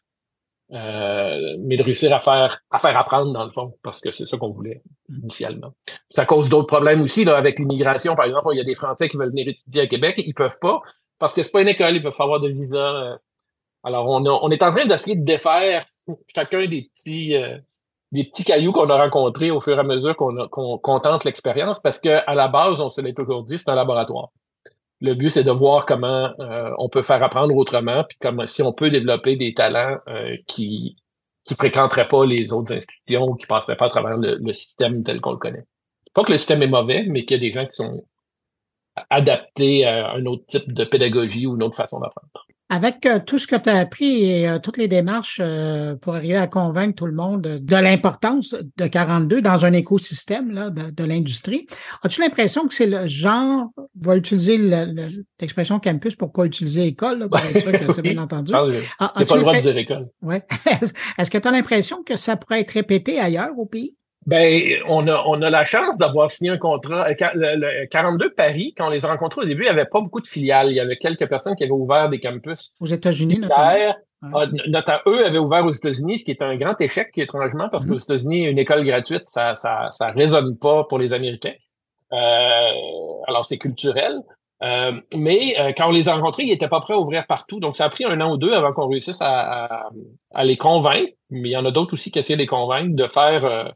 euh, 0.73 1.57
mais 1.59 1.77
de 1.77 1.83
réussir 1.83 2.13
à 2.15 2.21
faire, 2.21 2.61
à 2.71 2.79
faire 2.79 2.97
apprendre 2.97 3.33
dans 3.33 3.45
le 3.45 3.51
fond, 3.51 3.75
parce 3.83 4.01
que 4.01 4.11
c'est 4.11 4.27
ça 4.27 4.37
qu'on 4.37 4.51
voulait 4.51 4.83
initialement. 5.09 5.73
Ça 6.11 6.25
cause 6.25 6.49
d'autres 6.49 6.69
problèmes 6.69 7.03
aussi 7.03 7.25
là, 7.25 7.37
avec 7.37 7.59
l'immigration, 7.59 8.15
par 8.15 8.27
exemple. 8.27 8.49
Il 8.53 8.59
y 8.59 8.61
a 8.61 8.65
des 8.65 8.77
Français 8.77 9.09
qui 9.09 9.17
veulent 9.17 9.31
venir 9.31 9.49
étudier 9.49 9.83
à 9.83 9.87
Québec, 9.89 10.15
ils 10.19 10.35
peuvent 10.35 10.59
pas, 10.61 10.81
parce 11.19 11.35
que 11.35 11.43
c'est 11.43 11.51
pas 11.51 11.63
une 11.63 11.69
école, 11.69 11.97
ils 11.97 12.03
peuvent 12.03 12.15
avoir 12.19 12.41
de 12.41 12.49
visa. 12.49 12.77
Euh. 12.77 13.17
Alors, 13.83 14.09
on, 14.09 14.25
on 14.25 14.51
est 14.51 14.63
en 14.63 14.71
train 14.71 14.87
d'essayer 14.87 15.17
de 15.17 15.25
défaire 15.25 15.85
chacun 16.35 16.67
des 16.67 16.91
petits, 16.93 17.37
euh, 17.37 17.59
des 18.13 18.25
petits 18.25 18.45
cailloux 18.45 18.73
qu'on 18.73 18.91
a 18.91 19.03
rencontrés 19.03 19.51
au 19.51 19.61
fur 19.61 19.77
et 19.77 19.81
à 19.81 19.85
mesure 19.85 20.15
qu'on 20.17 21.01
tente 21.01 21.25
l'expérience, 21.25 21.81
parce 21.81 21.99
qu'à 21.99 22.33
la 22.33 22.49
base, 22.49 22.81
on 22.81 22.91
se 22.91 23.01
l'est 23.01 23.15
toujours 23.15 23.43
dit, 23.43 23.59
c'est 23.59 23.71
un 23.71 23.75
laboratoire. 23.75 24.31
Le 25.01 25.15
but, 25.15 25.31
c'est 25.31 25.45
de 25.45 25.51
voir 25.51 25.87
comment 25.87 26.33
euh, 26.41 26.73
on 26.79 26.89
peut 26.89 27.03
faire 27.03 27.23
apprendre 27.23 27.57
autrement, 27.57 28.05
puis 28.05 28.19
comment 28.21 28.47
si 28.47 28.63
on 28.63 28.73
peut 28.73 28.91
développer 28.91 29.37
des 29.37 29.55
talents 29.55 29.99
euh, 30.09 30.35
qui 30.47 30.97
qui 31.45 31.55
fréquenteraient 31.55 32.09
pas 32.09 32.25
les 32.27 32.53
autres 32.53 32.75
institutions 32.75 33.25
ou 33.25 33.35
qui 33.35 33.47
passeraient 33.47 33.77
pas 33.77 33.87
à 33.87 33.89
travers 33.89 34.17
le, 34.17 34.53
système 34.53 35.03
tel 35.03 35.21
qu'on 35.21 35.33
le 35.33 35.39
connaît. 35.39 35.65
Pas 36.15 36.23
que 36.23 36.33
le 36.33 36.39
système 36.39 36.63
est 36.63 36.69
mauvais, 36.69 37.05
mais 37.09 37.25
qu'il 37.25 37.37
y 37.37 37.41
a 37.41 37.49
des 37.49 37.53
gens 37.53 37.67
qui 37.67 37.77
sont 37.77 38.05
adaptés 39.09 39.85
à 39.85 40.13
un 40.13 40.27
autre 40.27 40.45
type 40.47 40.73
de 40.73 40.85
pédagogie 40.85 41.47
ou 41.47 41.57
une 41.57 41.63
autre 41.63 41.77
façon 41.77 41.99
d'apprendre. 41.99 42.29
Avec 42.73 43.05
euh, 43.05 43.19
tout 43.19 43.39
ce 43.39 43.49
que 43.49 43.57
tu 43.57 43.69
as 43.69 43.79
appris 43.79 44.23
et 44.23 44.49
euh, 44.49 44.61
toutes 44.61 44.77
les 44.77 44.87
démarches 44.87 45.41
euh, 45.43 45.97
pour 45.97 46.15
arriver 46.15 46.37
à 46.37 46.47
convaincre 46.47 46.95
tout 46.95 47.07
le 47.07 47.13
monde 47.13 47.43
de 47.43 47.77
l'importance 47.77 48.55
de 48.77 48.87
42 48.87 49.43
dans 49.43 49.65
un 49.65 49.73
écosystème 49.73 50.53
là, 50.53 50.71
de, 50.71 51.05
l'industrie, 51.05 51.67
as-tu 52.05 52.21
l'impression 52.21 52.69
que 52.69 52.75
c'est 52.75 52.87
le 52.87 53.09
genre, 53.09 53.71
va 54.01 54.17
utiliser 54.17 54.57
l'expression 55.41 55.81
campus 55.81 56.15
pour 56.15 56.33
pas 56.33 56.45
utiliser 56.45 56.87
école, 56.87 57.29
pour 57.29 57.39
être 57.41 57.61
sûr 57.61 57.73
que 57.73 57.93
c'est 57.93 58.03
bien 58.03 58.19
entendu. 58.19 58.53
Ah, 58.55 59.13
pas 59.17 59.35
le 59.35 59.41
droit 59.41 59.57
de 59.57 59.61
dire 59.63 59.77
école. 59.77 60.09
Ouais. 60.23 60.47
Est-ce 61.19 61.31
que 61.31 61.39
tu 61.39 61.49
as 61.49 61.51
l'impression 61.51 62.05
que 62.05 62.17
ça 62.17 62.37
pourrait 62.37 62.61
être 62.61 62.71
répété 62.71 63.19
ailleurs 63.19 63.59
au 63.59 63.67
pays? 63.67 63.97
Ben, 64.27 64.83
on 64.87 65.09
a, 65.09 65.25
on 65.27 65.41
a 65.41 65.49
la 65.49 65.65
chance 65.65 65.97
d'avoir 65.97 66.31
signé 66.31 66.51
un 66.51 66.59
contrat. 66.59 67.09
Euh, 67.09 67.15
le, 67.35 67.87
42 67.87 68.35
Paris, 68.35 68.75
quand 68.77 68.89
on 68.89 68.91
les 68.91 69.05
a 69.05 69.09
rencontrés 69.09 69.43
au 69.43 69.45
début, 69.45 69.63
il 69.63 69.65
n'y 69.65 69.71
avait 69.71 69.87
pas 69.87 70.01
beaucoup 70.01 70.21
de 70.21 70.27
filiales. 70.27 70.71
Il 70.71 70.75
y 70.75 70.81
avait 70.81 70.97
quelques 70.97 71.29
personnes 71.29 71.57
qui 71.57 71.65
avaient 71.65 71.73
ouvert 71.73 72.11
des 72.11 72.21
campus. 72.21 72.73
Aux 72.81 72.87
États-Unis, 72.87 73.39
notamment. 73.39 73.95
Ah, 74.23 75.01
eux 75.07 75.25
avaient 75.25 75.39
ouvert 75.39 75.65
aux 75.65 75.73
États-Unis, 75.73 76.19
ce 76.19 76.25
qui 76.25 76.31
est 76.33 76.43
un 76.43 76.55
grand 76.57 76.79
échec, 76.83 77.09
étrangement, 77.17 77.71
parce 77.71 77.87
mm-hmm. 77.87 77.89
qu'aux 77.89 77.99
États-Unis, 77.99 78.45
une 78.45 78.59
école 78.59 78.85
gratuite, 78.85 79.25
ça 79.29 79.57
ça, 79.57 79.89
ça 79.93 80.07
résonne 80.07 80.59
pas 80.59 80.85
pour 80.85 80.99
les 80.99 81.15
Américains. 81.15 81.55
Euh, 82.13 82.71
alors, 83.27 83.45
c'était 83.45 83.57
culturel. 83.57 84.21
Euh, 84.63 84.93
mais 85.15 85.55
quand 85.79 85.89
on 85.89 85.93
les 85.93 86.11
a 86.11 86.15
rencontrés, 86.15 86.43
ils 86.43 86.51
n'étaient 86.51 86.69
pas 86.69 86.81
prêts 86.81 86.93
à 86.93 86.99
ouvrir 86.99 87.27
partout. 87.27 87.61
Donc, 87.61 87.77
ça 87.77 87.87
a 87.87 87.89
pris 87.89 88.05
un 88.05 88.21
an 88.21 88.35
ou 88.35 88.37
deux 88.37 88.53
avant 88.53 88.75
qu'on 88.75 88.89
réussisse 88.89 89.23
à, 89.23 89.89
à, 90.35 90.45
les 90.45 90.59
convaincre. 90.59 91.13
Mais 91.31 91.49
il 91.49 91.53
y 91.53 91.57
en 91.57 91.65
a 91.65 91.71
d'autres 91.71 91.95
aussi 91.95 92.11
qui 92.11 92.19
essaient 92.19 92.35
de 92.35 92.41
les 92.41 92.47
convaincre 92.47 92.95
de 92.95 93.07
faire 93.07 93.73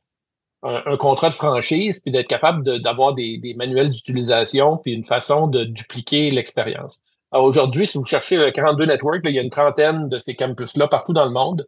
un, 0.65 0.97
contrat 0.97 1.29
de 1.29 1.35
franchise, 1.35 2.01
puis 2.01 2.11
d'être 2.11 2.29
capable 2.29 2.81
d'avoir 2.81 3.15
des, 3.15 3.39
des, 3.39 3.55
manuels 3.55 3.91
d'utilisation, 3.91 4.79
puis 4.79 4.93
une 4.93 5.05
façon 5.05 5.47
de 5.47 5.65
dupliquer 5.65 6.31
l'expérience. 6.31 7.03
Aujourd'hui, 7.33 7.87
si 7.87 7.99
vous 7.99 8.07
cherchez 8.07 8.37
le 8.37 8.51
42 8.51 8.87
Network, 8.87 9.21
il 9.25 9.35
y 9.35 9.39
a 9.39 9.43
une 9.43 9.51
trentaine 9.51 10.09
de 10.09 10.19
ces 10.19 10.35
campus-là 10.35 10.89
partout 10.89 11.13
dans 11.13 11.25
le 11.25 11.33
monde 11.33 11.67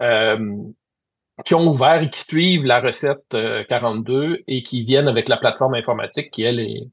euh, 0.00 0.56
qui 1.44 1.54
ont 1.54 1.66
ouvert 1.66 2.02
et 2.02 2.10
qui 2.10 2.20
suivent 2.20 2.64
la 2.64 2.80
recette 2.80 3.36
42 3.68 4.12
euh, 4.14 4.42
et 4.48 4.62
qui 4.62 4.84
viennent 4.84 5.08
avec 5.08 5.28
la 5.28 5.36
plateforme 5.36 5.74
informatique 5.74 6.30
qui, 6.30 6.42
elle, 6.42 6.60
est, 6.60 6.88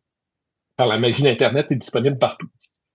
par 0.76 0.88
la 0.88 1.00
magie 1.00 1.24
d'Internet, 1.24 1.72
est 1.72 1.76
disponible 1.76 2.18
partout. 2.18 2.48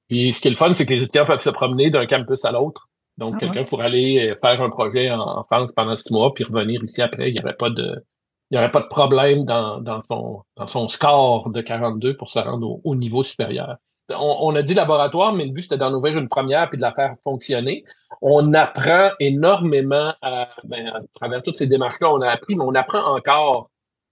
Puis 0.08 0.32
ce 0.32 0.40
qui 0.40 0.48
est 0.48 0.50
le 0.50 0.56
fun, 0.56 0.74
c'est 0.74 0.86
que 0.86 0.92
les 0.92 1.02
étudiants 1.02 1.26
peuvent 1.26 1.42
se 1.42 1.50
promener 1.50 1.90
d'un 1.90 2.06
campus 2.06 2.44
à 2.44 2.52
l'autre. 2.52 2.88
Donc, 3.16 3.34
ah 3.36 3.40
quelqu'un 3.40 3.64
pourrait 3.64 3.86
aller 3.86 4.34
faire 4.42 4.60
un 4.60 4.70
projet 4.70 5.10
en, 5.10 5.44
France 5.44 5.72
pendant 5.72 5.96
six 5.96 6.12
mois, 6.12 6.34
puis 6.34 6.44
revenir 6.44 6.82
ici 6.84 7.00
après. 7.00 7.30
Il 7.30 7.34
n'y 7.34 7.40
aurait 7.40 7.56
pas 7.56 7.70
de, 7.70 8.04
il 8.50 8.54
n'y 8.54 8.58
aurait 8.58 8.70
pas 8.70 8.80
de 8.80 8.86
problème 8.86 9.44
dans, 9.44 9.80
dans, 9.80 10.02
son, 10.02 10.42
dans 10.56 10.66
son 10.66 10.88
score 10.88 11.50
de 11.50 11.60
42 11.60 12.16
pour 12.16 12.30
se 12.30 12.38
rendre 12.38 12.78
au, 12.84 12.94
niveau 12.94 13.22
supérieur. 13.22 13.76
On, 14.10 14.54
a 14.54 14.62
dit 14.62 14.74
laboratoire, 14.74 15.32
mais 15.32 15.46
le 15.46 15.52
but, 15.52 15.62
c'était 15.62 15.78
d'en 15.78 15.94
ouvrir 15.94 16.18
une 16.18 16.28
première 16.28 16.68
puis 16.68 16.76
de 16.76 16.82
la 16.82 16.92
faire 16.92 17.14
fonctionner. 17.24 17.84
On 18.20 18.52
apprend 18.52 19.10
énormément 19.18 20.12
à, 20.20 20.50
ben, 20.64 20.88
à 20.88 21.00
travers 21.14 21.42
toutes 21.42 21.56
ces 21.56 21.66
démarches-là. 21.66 22.12
On 22.12 22.20
a 22.20 22.28
appris, 22.28 22.54
mais 22.54 22.64
on 22.66 22.74
apprend 22.74 23.02
encore 23.16 23.70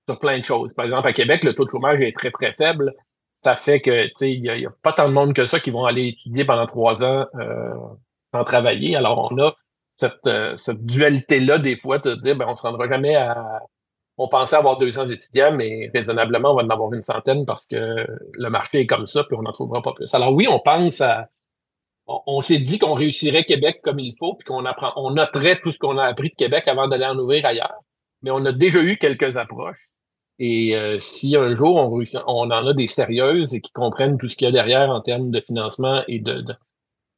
sur 0.08 0.18
plein 0.18 0.38
de 0.38 0.44
choses. 0.44 0.72
Par 0.72 0.86
exemple, 0.86 1.08
à 1.08 1.12
Québec, 1.12 1.44
le 1.44 1.54
taux 1.54 1.66
de 1.66 1.70
chômage 1.70 2.00
est 2.00 2.16
très, 2.16 2.30
très 2.30 2.54
faible. 2.54 2.94
Ça 3.44 3.54
fait 3.54 3.80
que, 3.80 4.06
tu 4.06 4.12
sais, 4.16 4.32
il 4.32 4.40
n'y 4.40 4.66
a, 4.66 4.70
pas 4.82 4.94
tant 4.94 5.08
de 5.08 5.12
monde 5.12 5.34
que 5.34 5.46
ça 5.46 5.60
qui 5.60 5.70
vont 5.70 5.84
aller 5.84 6.08
étudier 6.08 6.46
pendant 6.46 6.66
trois 6.66 7.04
ans 7.04 7.26
euh, 7.38 7.74
sans 8.32 8.44
travailler. 8.44 8.96
Alors, 8.96 9.30
on 9.30 9.38
a 9.38 9.54
cette, 9.96 10.26
euh, 10.26 10.56
cette 10.56 10.86
dualité-là, 10.86 11.58
des 11.58 11.76
fois, 11.76 11.98
de 11.98 12.14
dire, 12.14 12.36
ben, 12.36 12.46
on 12.48 12.54
se 12.54 12.62
rendra 12.62 12.88
jamais 12.88 13.14
à, 13.14 13.60
on 14.18 14.28
pensait 14.28 14.56
avoir 14.56 14.78
200 14.78 15.08
étudiants, 15.08 15.52
mais 15.52 15.90
raisonnablement, 15.94 16.52
on 16.52 16.56
va 16.56 16.62
en 16.62 16.70
avoir 16.70 16.92
une 16.92 17.02
centaine 17.02 17.46
parce 17.46 17.64
que 17.66 18.06
le 18.32 18.50
marché 18.50 18.80
est 18.80 18.86
comme 18.86 19.06
ça, 19.06 19.24
puis 19.24 19.36
on 19.36 19.42
n'en 19.42 19.52
trouvera 19.52 19.82
pas 19.82 19.92
plus. 19.92 20.12
Alors 20.14 20.32
oui, 20.32 20.46
on 20.48 20.58
pense 20.58 21.00
à. 21.00 21.28
On, 22.06 22.40
s'est 22.40 22.58
dit 22.58 22.78
qu'on 22.78 22.94
réussirait 22.94 23.44
Québec 23.44 23.80
comme 23.82 24.00
il 24.00 24.14
faut, 24.16 24.34
puis 24.34 24.44
qu'on 24.44 24.64
apprend, 24.66 24.92
on 24.96 25.12
noterait 25.12 25.60
tout 25.60 25.70
ce 25.70 25.78
qu'on 25.78 25.98
a 25.98 26.04
appris 26.04 26.30
de 26.30 26.34
Québec 26.34 26.64
avant 26.66 26.88
d'aller 26.88 27.06
en 27.06 27.16
ouvrir 27.16 27.46
ailleurs. 27.46 27.80
Mais 28.22 28.30
on 28.30 28.44
a 28.44 28.52
déjà 28.52 28.80
eu 28.82 28.98
quelques 28.98 29.36
approches. 29.36 29.88
Et 30.38 30.76
euh, 30.76 30.98
si 30.98 31.36
un 31.36 31.54
jour 31.54 31.76
on, 31.76 32.02
en 32.26 32.50
a 32.50 32.74
des 32.74 32.88
sérieuses 32.88 33.54
et 33.54 33.60
qui 33.60 33.70
comprennent 33.72 34.18
tout 34.18 34.28
ce 34.28 34.36
qu'il 34.36 34.46
y 34.46 34.48
a 34.48 34.52
derrière 34.52 34.90
en 34.90 35.00
termes 35.00 35.30
de 35.30 35.40
financement 35.40 36.02
et 36.08 36.18
de, 36.18 36.44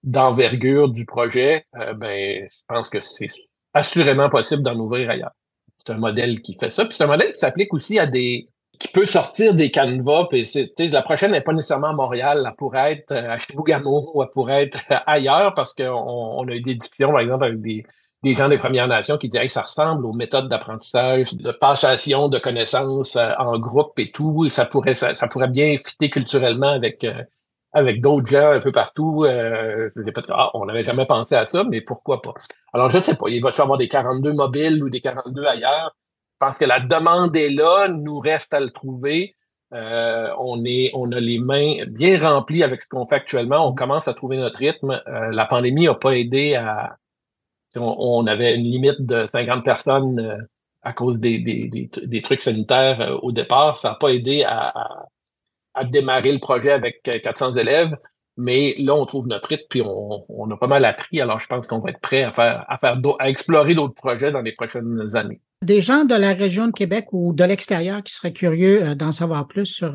d'envergure 0.03 0.91
du 0.91 1.07
projet, 1.07 1.65
euh, 1.77 1.95
ben, 1.95 2.47
je 2.47 2.63
pense 2.69 2.91
que 2.91 3.01
c'est 3.01 3.29
assurément 3.73 4.29
possible 4.29 4.63
d'en 4.63 4.79
ouvrir 4.79 5.11
ailleurs 5.11 5.33
c'est 5.87 5.93
un 5.93 5.99
modèle 5.99 6.41
qui 6.43 6.55
fait 6.55 6.71
ça. 6.71 6.85
Puis 6.85 6.97
c'est 6.97 7.05
un 7.05 7.09
modèle 7.09 7.33
qui 7.33 7.38
s'applique 7.38 7.73
aussi 7.75 7.99
à 7.99 8.07
des. 8.07 8.49
qui 8.79 8.88
peut 8.88 9.07
sortir 9.07 9.55
des 9.55 9.71
canevas. 9.71 10.26
Puis 10.31 10.49
la 10.79 11.03
prochaine 11.03 11.33
n'est 11.33 11.41
pas 11.41 11.53
nécessairement 11.53 11.88
à 11.88 11.93
Montréal. 11.93 12.45
Elle 12.47 12.57
pourrait 12.57 12.93
être 12.93 13.12
euh, 13.12 13.31
à 13.31 13.38
Chibougamau 13.38 14.12
ou 14.14 14.23
elle 14.23 14.31
pourrait 14.31 14.64
être 14.64 14.79
ailleurs 15.07 15.55
parce 15.55 15.75
qu'on 15.75 15.85
on 15.93 16.49
a 16.49 16.53
eu 16.53 16.61
des 16.61 16.75
discussions, 16.75 17.11
par 17.11 17.21
exemple, 17.21 17.45
avec 17.45 17.61
des, 17.61 17.85
des 18.23 18.35
gens 18.35 18.49
des 18.49 18.59
Premières 18.59 18.88
Nations 18.88 19.19
qui 19.19 19.29
diraient 19.29 19.47
que 19.47 19.53
ça 19.53 19.62
ressemble 19.62 20.07
aux 20.07 20.12
méthodes 20.12 20.49
d'apprentissage, 20.49 21.35
de 21.35 21.53
passation 21.53 22.29
de 22.29 22.38
connaissances 22.38 23.17
euh, 23.17 23.33
en 23.38 23.59
groupe 23.59 23.99
et 23.99 24.11
tout. 24.11 24.49
Ça 24.49 24.64
pourrait, 24.64 24.95
ça, 24.95 25.14
pourrait 25.29 25.49
bien 25.49 25.76
fitter 25.76 26.11
culturellement 26.11 26.71
avec, 26.71 27.05
euh, 27.05 27.23
avec 27.75 28.00
d'autres 28.00 28.28
gens 28.28 28.52
un 28.52 28.61
peu 28.61 28.73
partout. 28.73 29.25
Euh, 29.25 29.90
ah, 30.28 30.50
on 30.54 30.64
n'avait 30.64 30.85
jamais 30.85 31.07
pensé 31.07 31.35
à 31.35 31.45
ça, 31.45 31.64
mais 31.64 31.81
pourquoi 31.81 32.23
pas? 32.23 32.33
Alors, 32.73 32.88
je 32.88 32.97
ne 32.97 33.02
sais 33.02 33.16
pas. 33.16 33.28
Il 33.28 33.43
va-tu 33.43 33.61
avoir 33.61 33.78
des 33.78 33.88
42 33.88 34.33
mobiles 34.33 34.83
ou 34.83 34.88
des 34.88 35.00
42 35.00 35.45
ailleurs? 35.45 35.95
Je 36.40 36.47
pense 36.47 36.59
que 36.59 36.64
la 36.64 36.81
demande 36.81 37.37
est 37.37 37.50
là, 37.50 37.88
nous 37.88 38.19
reste 38.21 38.54
à 38.54 38.61
le 38.61 38.71
trouver. 38.71 39.35
Euh, 39.73 40.33
on, 40.38 40.64
est, 40.64 40.93
on 40.95 41.11
a 41.11 41.19
les 41.19 41.38
mains 41.38 41.85
bien 41.88 42.19
remplies 42.19 42.62
avec 42.62 42.81
ce 42.81 42.88
qu'on 42.88 43.07
fait 43.07 43.16
actuellement. 43.16 43.69
On 43.69 43.75
commence 43.75 44.07
à 44.07 44.14
trouver 44.14 44.37
notre 44.37 44.61
rythme. 44.61 45.02
Euh, 45.09 45.31
la 45.33 45.47
pandémie 45.47 45.87
n'a 45.87 45.95
pas 45.95 46.16
aidé 46.16 46.54
à. 46.54 46.97
On, 47.76 48.25
avait 48.28 48.54
une 48.54 48.62
limite 48.62 49.04
de 49.04 49.26
50 49.26 49.64
personnes 49.64 50.21
euh, 50.21 50.37
à 50.83 50.93
cause 50.93 51.19
des, 51.19 51.40
des, 51.40 51.90
des, 52.04 52.23
trucs 52.23 52.40
sanitaires 52.40 53.19
au 53.25 53.33
départ. 53.33 53.78
Ça 53.78 53.90
n'a 53.90 53.95
pas 53.97 54.11
aidé 54.11 54.45
à 54.47 55.07
démarrer 55.83 56.31
le 56.31 56.38
projet 56.38 56.71
avec 56.71 57.02
400 57.02 57.57
euh, 57.57 57.61
élèves. 57.61 57.90
Mais 58.37 58.75
là, 58.78 58.95
on 58.95 59.07
trouve 59.07 59.28
notre 59.28 59.49
rythme, 59.49 59.64
puis 59.69 59.83
on, 59.85 60.50
a 60.50 60.57
pas 60.57 60.66
mal 60.66 60.85
appris. 60.85 61.21
Alors, 61.21 61.40
je 61.40 61.47
pense 61.47 61.66
qu'on 61.66 61.78
va 61.78 61.91
être 61.91 62.00
prêt 62.00 62.23
à 62.23 62.32
faire, 62.32 62.65
à 62.69 62.78
faire, 62.78 62.97
à 63.19 63.30
explorer 63.30 63.75
d'autres 63.75 63.95
projets 63.95 64.32
dans 64.32 64.41
les 64.41 64.52
prochaines 64.52 65.17
années. 65.17 65.41
Des 65.63 65.80
gens 65.80 66.04
de 66.04 66.15
la 66.15 66.32
région 66.32 66.67
de 66.67 66.73
Québec 66.73 67.06
ou 67.13 67.32
de 67.32 67.45
l'extérieur 67.45 68.02
qui 68.02 68.13
seraient 68.13 68.32
curieux 68.32 68.82
euh, 68.82 68.95
d'en 68.95 69.13
savoir 69.13 69.47
plus 69.47 69.67
sur 69.67 69.95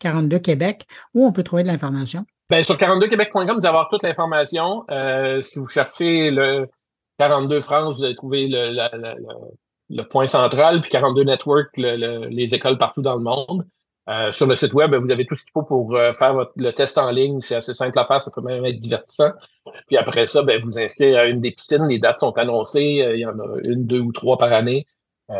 42 0.00 0.36
euh, 0.36 0.38
Québec, 0.40 0.86
où 1.14 1.24
on 1.24 1.32
peut 1.32 1.42
trouver 1.42 1.62
de 1.62 1.68
l'information? 1.68 2.24
Bien, 2.50 2.62
sur 2.62 2.76
42québec.com, 2.76 3.46
vous 3.46 3.58
allez 3.58 3.66
avoir 3.66 3.88
toute 3.88 4.02
l'information. 4.02 4.84
si 5.40 5.58
vous 5.58 5.68
cherchez 5.68 6.30
le 6.30 6.66
42 7.18 7.60
France, 7.60 7.98
vous 7.98 8.04
allez 8.04 8.16
trouver 8.16 8.48
le, 8.48 10.02
point 10.02 10.26
central, 10.26 10.80
puis 10.80 10.90
42 10.90 11.22
Network, 11.22 11.68
les 11.76 12.54
écoles 12.54 12.76
partout 12.76 13.02
dans 13.02 13.16
le 13.16 13.22
monde. 13.22 13.64
Euh, 14.08 14.32
sur 14.32 14.46
le 14.46 14.56
site 14.56 14.74
web, 14.74 14.94
vous 14.94 15.12
avez 15.12 15.26
tout 15.26 15.36
ce 15.36 15.44
qu'il 15.44 15.52
faut 15.52 15.62
pour 15.62 15.94
euh, 15.94 16.12
faire 16.12 16.34
le 16.56 16.72
test 16.72 16.98
en 16.98 17.10
ligne. 17.10 17.40
C'est 17.40 17.54
assez 17.54 17.72
simple 17.72 17.96
à 17.98 18.04
faire, 18.04 18.20
ça 18.20 18.32
peut 18.32 18.40
même 18.40 18.64
être 18.64 18.78
divertissant. 18.78 19.30
Puis 19.86 19.96
après 19.96 20.26
ça, 20.26 20.42
ben, 20.42 20.60
vous 20.62 20.78
inscrivez 20.78 21.16
à 21.16 21.26
une 21.26 21.40
des 21.40 21.52
piscines. 21.52 21.86
Les 21.86 22.00
dates 22.00 22.18
sont 22.18 22.36
annoncées. 22.36 23.02
Euh, 23.02 23.14
il 23.14 23.20
y 23.20 23.26
en 23.26 23.38
a 23.38 23.58
une, 23.62 23.86
deux 23.86 24.00
ou 24.00 24.12
trois 24.12 24.38
par 24.38 24.52
année, 24.52 24.86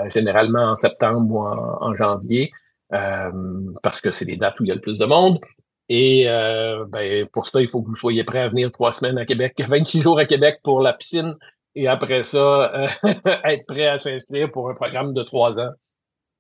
généralement 0.09 0.63
en 0.63 0.75
septembre 0.75 1.35
ou 1.35 1.45
en, 1.45 1.95
janvier, 1.95 2.51
parce 2.91 4.01
que 4.01 4.11
c'est 4.11 4.25
les 4.25 4.37
dates 4.37 4.59
où 4.61 4.65
il 4.65 4.69
y 4.69 4.71
a 4.71 4.75
le 4.75 4.81
plus 4.81 4.99
de 4.99 5.05
monde. 5.05 5.39
Et 5.89 6.27
ben, 6.89 7.27
pour 7.33 7.49
ça, 7.49 7.61
il 7.61 7.69
faut 7.69 7.83
que 7.83 7.89
vous 7.89 7.97
soyez 7.97 8.25
prêt 8.25 8.41
à 8.41 8.49
venir 8.49 8.73
trois 8.73 8.93
semaines 8.93 9.19
à 9.19 9.27
Québec, 9.27 9.55
26 9.69 10.03
jours 10.03 10.19
à 10.19 10.25
Québec 10.25 10.61
pour 10.63 10.81
la 10.81 10.95
piscine. 10.95 11.37
Et 11.75 11.89
après 11.89 12.23
ça, 12.23 12.87
être 13.45 13.67
prêt 13.67 13.89
à 13.89 13.99
s'inscrire 13.99 14.51
pour 14.51 14.71
un 14.71 14.75
programme 14.75 15.13
de 15.13 15.23
trois 15.23 15.59
ans 15.61 15.73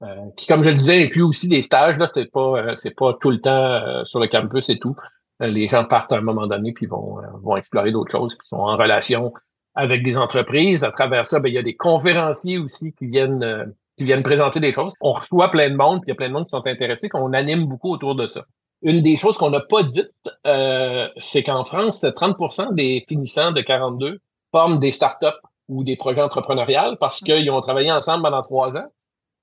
euh, 0.03 0.27
puis 0.37 0.47
comme 0.47 0.65
je 0.65 0.69
le 0.69 0.75
disais, 0.75 1.03
et 1.03 1.09
puis 1.09 1.23
aussi 1.23 1.49
les 1.49 1.63
stages, 1.63 1.99
là, 1.99 2.09
c'est 2.13 2.31
pas 2.31 2.59
euh, 2.59 2.77
c'est 2.77 2.95
pas 2.95 3.15
tout 3.15 3.31
le 3.31 3.41
temps 3.41 3.51
euh, 3.51 4.05
sur 4.05 4.19
le 4.19 4.27
campus 4.27 4.69
et 4.69 4.79
tout. 4.79 4.97
les 5.41 5.69
gens 5.69 5.85
partent 5.85 6.13
à 6.13 6.17
un 6.17 6.23
moment 6.23 6.47
donné 6.47 6.73
puis 6.73 6.87
vont, 6.87 7.19
vont 7.43 7.57
explorer 7.57 7.93
d'autres 7.93 8.11
choses, 8.11 8.37
puis 8.37 8.47
sont 8.47 8.57
en 8.57 8.77
relation 8.77 9.33
avec 9.75 10.03
des 10.03 10.17
entreprises. 10.17 10.85
À 10.85 10.91
travers 10.91 11.27
ça, 11.27 11.41
ben, 11.41 11.49
il 11.49 11.55
y 11.55 11.59
a 11.59 11.63
des 11.63 11.77
conférenciers 11.77 12.59
aussi 12.59 12.93
qui 12.93 13.07
viennent 13.07 13.75
qui 13.99 14.05
viennent 14.05 14.23
présenter 14.23 14.61
des 14.61 14.73
choses. 14.73 14.95
On 15.01 15.13
reçoit 15.13 15.51
plein 15.51 15.71
de 15.71 15.77
monde, 15.77 16.01
puis 16.01 16.09
il 16.09 16.11
y 16.11 16.13
a 16.13 16.15
plein 16.17 16.29
de 16.29 16.33
monde 16.33 16.45
qui 16.45 16.51
sont 16.51 16.67
intéressés, 16.67 17.09
qu'on 17.09 17.33
anime 17.33 17.67
beaucoup 17.67 17.93
autour 17.93 18.15
de 18.15 18.27
ça. 18.27 18.45
Une 18.83 19.03
des 19.03 19.17
choses 19.17 19.37
qu'on 19.37 19.51
n'a 19.51 19.61
pas 19.61 19.83
dites, 19.83 20.31
c'est 21.19 21.43
qu'en 21.45 21.65
France, 21.65 22.03
30% 22.03 22.75
des 22.75 23.05
finissants 23.09 23.53
de 23.53 23.61
42 23.61 24.19
forment 24.51 24.81
des 24.81 24.91
startups 24.91 25.27
ou 25.69 25.85
des 25.85 25.97
projets 25.97 26.23
entrepreneuriales 26.23 26.97
parce 26.99 27.21
qu'ils 27.21 27.51
ont 27.51 27.61
travaillé 27.61 27.93
ensemble 27.93 28.25
pendant 28.25 28.43
trois 28.43 28.77
ans. 28.77 28.89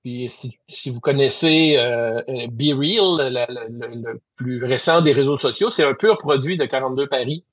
Puis 0.04 0.30
si, 0.30 0.90
vous 0.90 1.02
connaissez 1.02 1.76
euh, 1.78 2.22
euh 2.30 2.48
Be 2.50 2.74
Real, 2.74 3.34
le, 3.34 4.20
plus 4.36 4.64
récent 4.64 5.02
des 5.02 5.12
réseaux 5.12 5.38
sociaux, 5.38 5.70
c'est 5.70 5.84
un 5.84 5.94
pur 5.94 6.18
produit 6.18 6.58
de 6.58 6.66
42 6.66 7.08
Paris, 7.08 7.44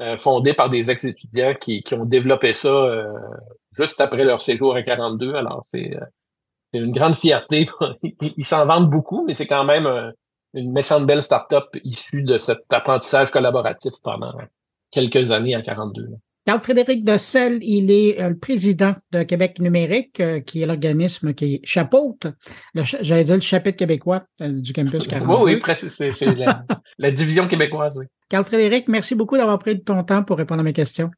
euh, 0.00 0.16
fondé 0.16 0.54
par 0.54 0.70
des 0.70 0.90
ex-étudiants 0.90 1.54
qui, 1.54 1.82
qui, 1.82 1.94
ont 1.94 2.04
développé 2.04 2.52
ça 2.52 2.68
euh, 2.68 3.12
juste 3.72 4.00
après 4.00 4.24
leur 4.24 4.40
séjour 4.40 4.76
à 4.76 4.82
42. 4.82 5.34
Alors 5.34 5.64
c'est 5.72 5.96
une 6.72 6.92
grande 6.92 7.16
fierté. 7.16 7.68
Ils 8.36 8.46
s'en 8.46 8.64
vendent 8.64 8.90
beaucoup, 8.90 9.24
mais 9.26 9.32
c'est 9.32 9.48
quand 9.48 9.64
même 9.64 10.14
une 10.54 10.72
méchante 10.72 11.04
belle 11.04 11.22
start-up 11.22 11.66
issue 11.82 12.22
de 12.22 12.38
cet 12.38 12.72
apprentissage 12.72 13.30
collaboratif 13.32 13.94
pendant 14.04 14.34
quelques 14.92 15.32
années 15.32 15.56
à 15.56 15.62
42. 15.62 16.08
Carl-Frédéric 16.48 17.04
Dossel, 17.04 17.58
il 17.60 17.90
est 17.90 18.22
euh, 18.22 18.30
le 18.30 18.38
président 18.38 18.94
de 19.12 19.22
Québec 19.22 19.58
numérique, 19.58 20.18
euh, 20.20 20.40
qui 20.40 20.62
est 20.62 20.66
l'organisme 20.66 21.34
qui 21.34 21.60
chapeaute, 21.62 22.26
j'allais 22.74 23.24
dire 23.24 23.34
le 23.34 23.42
chapitre 23.42 23.76
québécois 23.76 24.24
euh, 24.40 24.52
du 24.52 24.72
campus 24.72 25.06
42. 25.06 25.44
Oui, 25.44 25.60
oui, 25.62 25.90
c'est 25.94 26.34
la, 26.36 26.64
la, 26.98 27.10
division 27.10 27.48
québécoise, 27.48 27.98
oui. 27.98 28.06
Carl-Frédéric, 28.30 28.88
merci 28.88 29.14
beaucoup 29.14 29.36
d'avoir 29.36 29.58
pris 29.58 29.74
de 29.76 29.82
ton 29.82 30.02
temps 30.04 30.24
pour 30.24 30.38
répondre 30.38 30.62
à 30.62 30.64
mes 30.64 30.72
questions. 30.72 31.10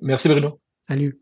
Merci 0.00 0.30
Bruno. 0.30 0.58
Salut. 0.80 1.20